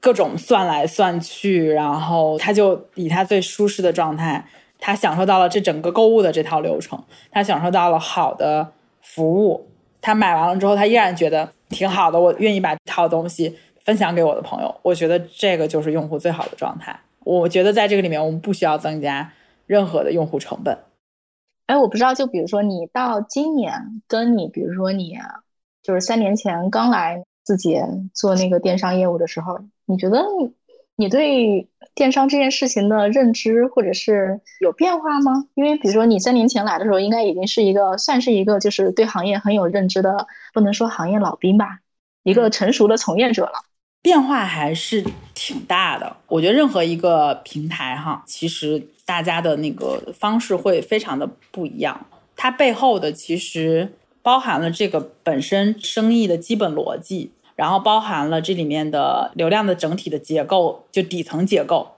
[0.00, 4.44] 各种算来算去，然后他就以他最舒适的状态，
[4.86, 6.96] 他享受到了这整个购物的这套流程，
[7.32, 8.70] 他享受到了好的
[9.00, 9.66] 服务，
[10.00, 16.96] 他买完了之后，他依然觉得挺好的，我愿意把这套东西分享给我的朋友，我觉得这个就是用户最好的状态。
[17.24, 19.32] 我觉得在这个里面，我们不需要增加
[19.66, 20.78] 任何的用户成本。
[21.66, 25.18] 哎，我不知道，就比如说你到今年，跟你比如说你
[25.82, 27.84] 就是三年前刚来字节
[28.14, 30.24] 做那个电商业务的时候，你觉得
[30.96, 35.44] 你对电商这件事情的认知或者是有变化吗？
[35.54, 41.80] 因为比如说你三年前来的时候，应该已经是一个算是一个就是对行业很有认知的，不能说行业老兵吧，
[42.24, 43.52] 一个成熟的从业者了。
[44.02, 46.16] 变化还是挺大的。
[46.28, 48.88] 我觉得任何一个平台哈，其实。
[49.06, 61.88] 大家的那个方式会非常的不一样，它背后的其实包含了这个本身生意的基本逻辑，然后包含了这里面的流量的整体的结构，就底层结构，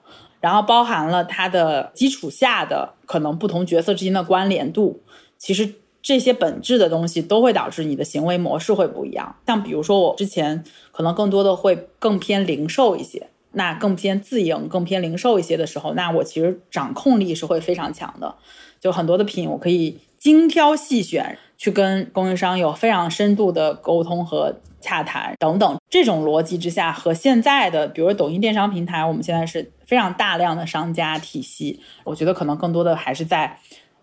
[0.40, 5.02] 然后包含了它的基础下的可能不同角色之间的关联度，
[5.36, 9.36] 其实这些本质的东西都会导致你的行为模式会不一样。
[9.46, 13.28] 像比如说我之前可能更多的会更偏零售一些。
[13.52, 18.34] 那更偏自营、更偏零售一些的时候，那我其实掌控力是会非常强的。
[18.78, 25.80] 就很多的品，我可以精挑细选，去跟供应商有非常深度的沟通和洽谈等等。
[25.90, 33.58] 这种逻辑之下，和现在的，比如说抖音电商平台，我们现在是非常大量的商家体系，我觉得可能更多的还是在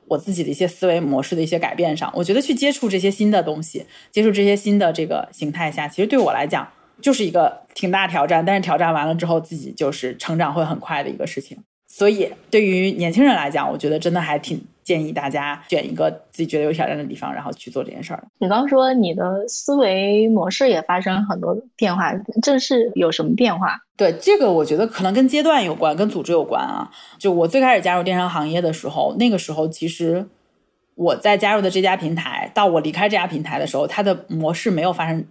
[0.07, 2.11] 我自己的一些思维模式的一些改变上。
[2.15, 6.67] 我觉得去接触这些新的东西，接触这些新的这个形态下，其实对我来讲。
[7.01, 11.57] 就是一个挺大挑战，但是挑战完了之后，自己就是成长会很快的一个事情。
[11.89, 18.23] 所以对于年轻人来讲，我觉得真的还挺建议大家选一个自己觉得有挑战的地方，然后去做这件事儿。
[18.37, 22.13] 你刚说你的思维模式也发生很多变化，
[22.43, 23.81] 这是有什么变化？
[23.97, 26.91] 对这个，我觉得可能跟阶段有关，跟组织有关啊。
[27.17, 30.27] 就我最开始加入电商行业的时候，那个时候其实
[30.93, 35.25] 我在加入的这家平台，到我离开这家平台的时候，它的模式没有发生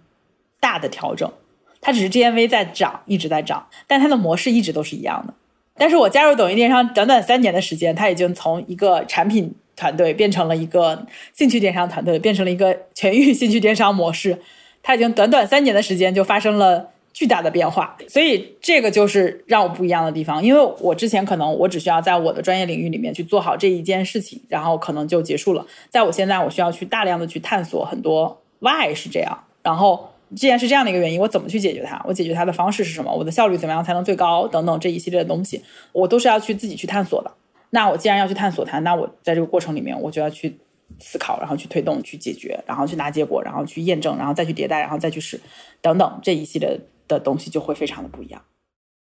[0.59, 1.31] 大的调整。
[1.79, 5.33] 它只是 GMV 在涨，一直在涨，但它的模式一直都是一样的。
[5.77, 14.39] 但是我加入抖音电商短短三年的时间，它已经从一个产品团队变成了一个兴趣电商团队，变成了一个全域兴趣电商模式。
[14.81, 20.43] 它已经短短三年的时间就发生了巨大的变化，所以这个就是让我不一样的地方。
[20.43, 25.65] 因为我之前可能我只需要在我的专业领域里面去做好这一件事情，然后可能就结束了。
[25.89, 32.01] 在我现在，我需要去大量的去探索很多 why 是这样，然后既然是这样的一个原因，我怎么去解决它？
[32.07, 33.13] 我解决它的方式是什么？
[33.13, 34.47] 我的效率怎么样才能最高？
[34.47, 35.61] 等等这一系列的东西，
[35.91, 37.31] 我都是要去自己去探索的。
[37.69, 40.57] 那我既然要去探索它，那我在这个过程里面，我就要去
[40.99, 45.39] 思考，然后去推动、去解决，然后去拿结果，然后去验证，然后再去迭代，然后再去试，
[45.81, 48.41] 等等这一系列的东西就会非常的不一样。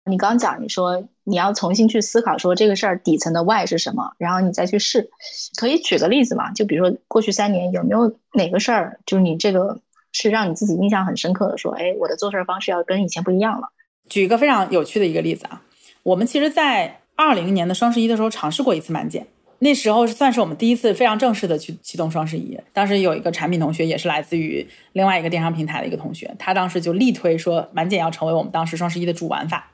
[0.05, 5.09] 你刚讲，你说你要重新去思考，说这个事儿底层的 why 是什么，然后你再去试。
[5.57, 6.51] 可以举个例子嘛？
[6.51, 9.79] 就比如说过去三年有没有哪个事儿，就是你这个
[10.11, 13.69] 是让你自己印象很深刻的，说，哎，我的做事方式要跟以前不一样了。
[14.07, 15.61] 举一个非常有趣的一个例子啊，
[16.03, 19.27] 我们其实，在二零年的双十一的时候尝试过一次满减，
[19.59, 22.57] 那时候算是我们第一次非常正式的去启动双十一。
[22.73, 29.69] 当时有一个产品同学，也是来自于另外一个电商平台的一个同学，他当时就力推说满减要成为我们当时双十一的主玩法，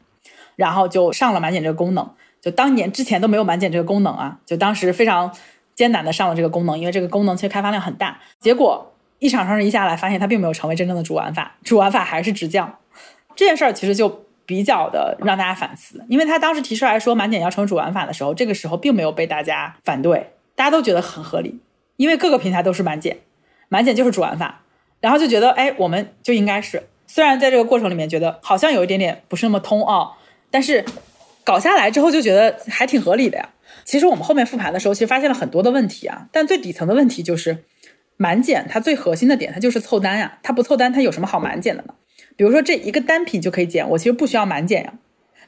[0.56, 2.10] 然后就上了满减这个功能。
[2.42, 5.34] 就当年之前都没有满减这个功能啊，就当时非常
[5.74, 8.20] 艰难的上了这个功能，因为这个功能其实开发量很大。
[8.40, 12.80] 结果一场双十一下来，发现它并没有成为真正的主玩法，主玩法还是直降。
[13.36, 14.24] 这件事儿其实就。
[14.48, 21.60] 比较的让大家反思，因为他当时提出来说满减要成为主玩法的时候，这个时候并没有被大家反对，大家都觉得很合理，
[21.98, 23.18] 因为各个平台都是满减，
[23.70, 24.62] 满减就是主玩法，
[25.00, 30.16] 然后就觉得哎，我们就应该是，虽然在这个过程里面觉得好像有一点点不是那么通奥，
[30.52, 30.86] 但是
[31.44, 33.50] 搞下来之后就觉得还挺合理的呀。
[33.84, 37.64] 其实我们后面复盘的时候，其实发现了很多的问题啊，但最底层的问题就是
[38.18, 41.94] 满减它最核心的点，它就是凑单呀，它不凑单，它有什么好满减的呢？
[42.38, 44.94] 比如说这一个单品就可以减，我其实不需要满减呀，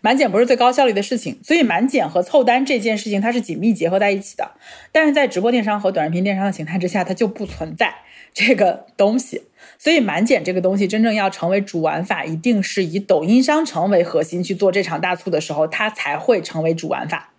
[0.02, 4.52] 满减不是最高效率的事情，所以满减和凑单这件事情它是紧密结合在一起的。
[4.92, 7.94] 但是在直播电商和短视频电商的形态之下，它就不存在
[8.34, 9.44] 这个东西。
[9.80, 17.32] 所以满减这个东西真正要成为主玩法，一定是以抖音商城为核心去做这场大促的时候，它才会成为主玩法。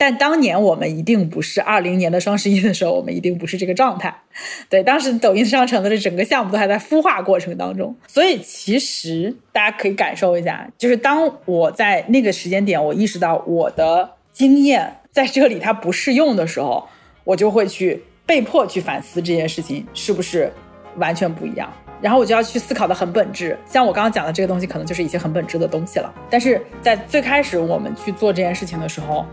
[0.00, 4.22] 但当年我们一定不是二零年的双十一的时候，我们一定不是这个状态。
[4.70, 16.88] 对，当时抖音商城的这整个项目都还在孵化过程当中，所以其实大家可以感受一下，就是当我在那个时间点，我意识到我的经验在这里它不适用的时候，
[17.24, 20.50] 我就会去被迫去反思这件事情是不是
[20.96, 21.70] 完全不一样，
[22.00, 23.54] 然后我就要去思考的很本质。
[23.66, 26.10] 像我刚刚讲的这个东西，可能就是一些很本质的东西了。
[26.30, 29.26] 但是在最开始我们去做这件事情的时候，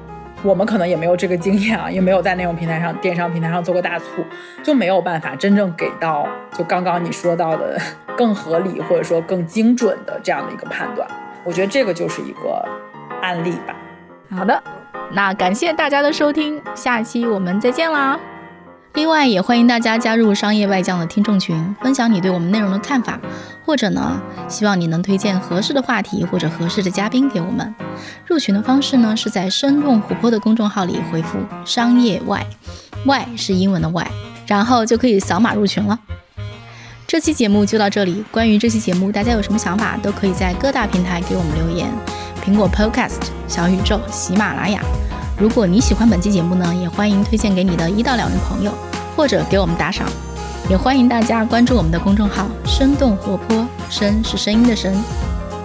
[0.44, 4.06] 我们可能也没有这个经验啊，也没有在内容平台上、电商平台上做过大促，
[4.64, 7.78] 就没有办法真正给到就刚刚你说到的
[8.16, 11.08] 更合理或者说更精准的这样的一个判断。
[11.44, 12.64] 我觉得这个就是一个
[13.22, 13.76] 案例吧。
[14.36, 14.62] 好的，
[15.12, 18.20] 那感谢大家的收听，下期我们再见啦。
[18.98, 23.20] 另外，也欢迎大家加入商业外将的听众群，分享你对我们内容的看法，
[23.64, 27.76] 或者呢，希望你能推荐合适的话题或者合适的嘉宾给我们。
[28.26, 32.44] 入群的方式呢，是在生动活泼的公众号里回复“商业外
[33.06, 34.10] ”，“外”是英文的“外”，
[34.48, 36.00] 然后就可以扫码入群了。
[37.06, 41.88] 这期节目就到这里，关于这期节目，大家有什么想法，都可以在各大平台给我们留言，
[42.44, 44.82] 苹果 Podcast、小宇宙、喜马拉雅。
[45.40, 48.72] 如果你喜欢本期节目呢，也欢迎推荐给你的一到两位朋友，
[49.16, 50.08] 或者给我们打赏。
[50.68, 54.92] 也欢迎大家关注我们的公众号“生动活泼”，声是声音的声。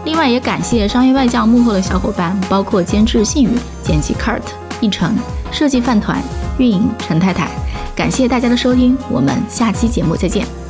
[0.04, 4.42] 另外，也感谢商业外教幕后的小伙伴，包括监制信宇、剪辑 Kurt、
[4.82, 5.16] 一成、
[5.50, 6.22] 设计饭团、
[6.58, 7.48] 运营陈太太。
[7.96, 10.61] 感谢大家的收听，我们下期节目再见。